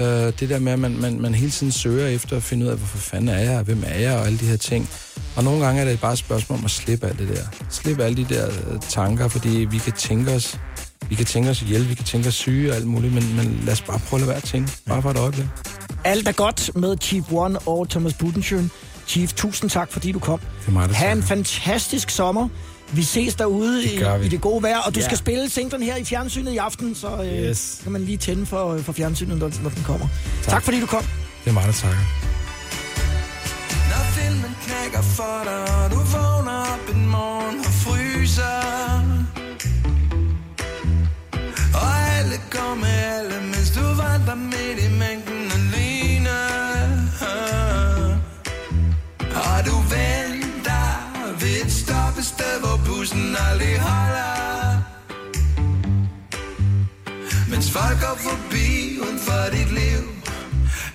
[0.00, 2.70] Uh, det der med, at man, man, man hele tiden søger efter at finde ud
[2.70, 4.88] af, hvorfor fanden er jeg, hvem er jeg, og alle de her ting.
[5.36, 7.42] Og nogle gange er det bare et spørgsmål om at slippe alt det der.
[7.70, 10.58] Slippe alle de der øh, tanker, fordi vi kan tænke os,
[11.08, 13.62] vi kan tænke os ihjel, vi kan tænke os syge og alt muligt, men, men
[13.64, 14.72] lad os bare prøve at lade være at tænke.
[14.86, 15.44] Bare for et øjeblik.
[16.04, 18.70] Alt er godt med Chief One og Thomas Budensjøen.
[19.06, 20.40] Chief, tusind tak, fordi du kom.
[20.66, 22.48] er mig, Ha' en fantastisk sommer.
[22.92, 24.26] Vi ses derude i, gør vi.
[24.26, 25.06] i det gode vejr, og du Ja.
[25.06, 27.80] skal spille singlen her i fjernsynet i aften, så øh, Yes.
[27.82, 30.06] kan man lige tænde for, for fjernsynet, når, når den kommer.
[30.42, 30.50] Tak.
[30.52, 31.02] tak fordi du kom.
[31.44, 31.98] Det er mig, der takker.
[33.90, 38.58] Når filmen knækker for dig, og du vågner op en morgen og fryser
[41.82, 45.37] Og alle går med alle, mens du vandrer midt i mængden
[52.38, 54.82] sted, hvor bussen aldrig holder.
[57.50, 58.68] Mens folk går forbi
[59.02, 60.02] uden for dit liv.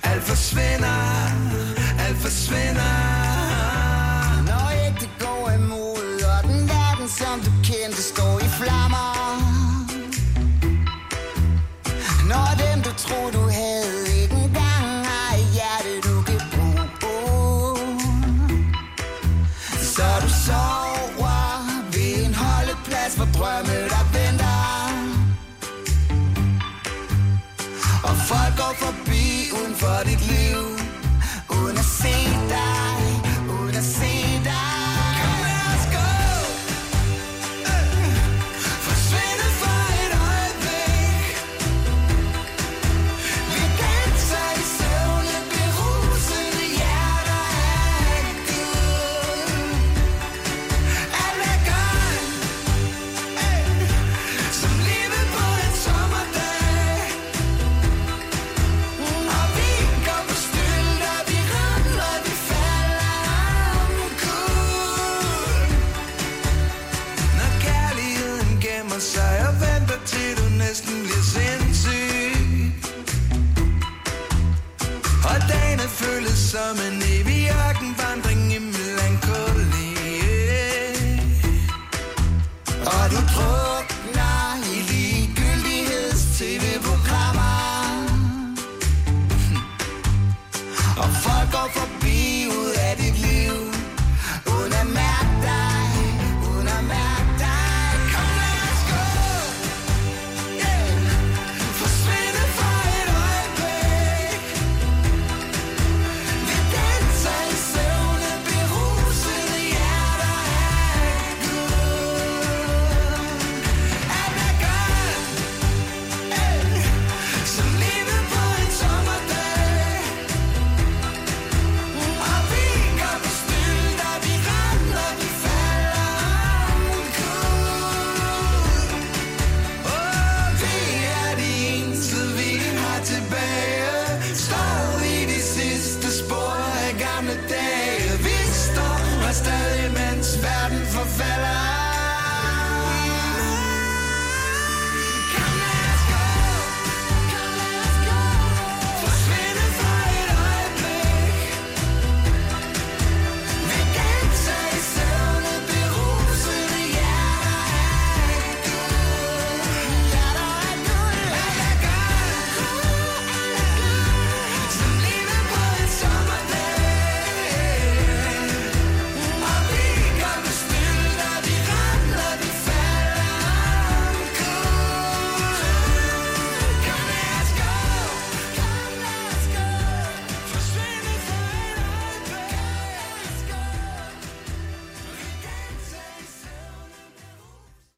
[0.04, 1.02] Alt forsvinder,
[2.06, 2.96] alt forsvinder.
[4.50, 9.12] Når ikke det går imod, og den verden, som du kendte, står i flammer.
[12.32, 13.43] Når dem, du tror, du
[29.84, 30.73] farligt liv.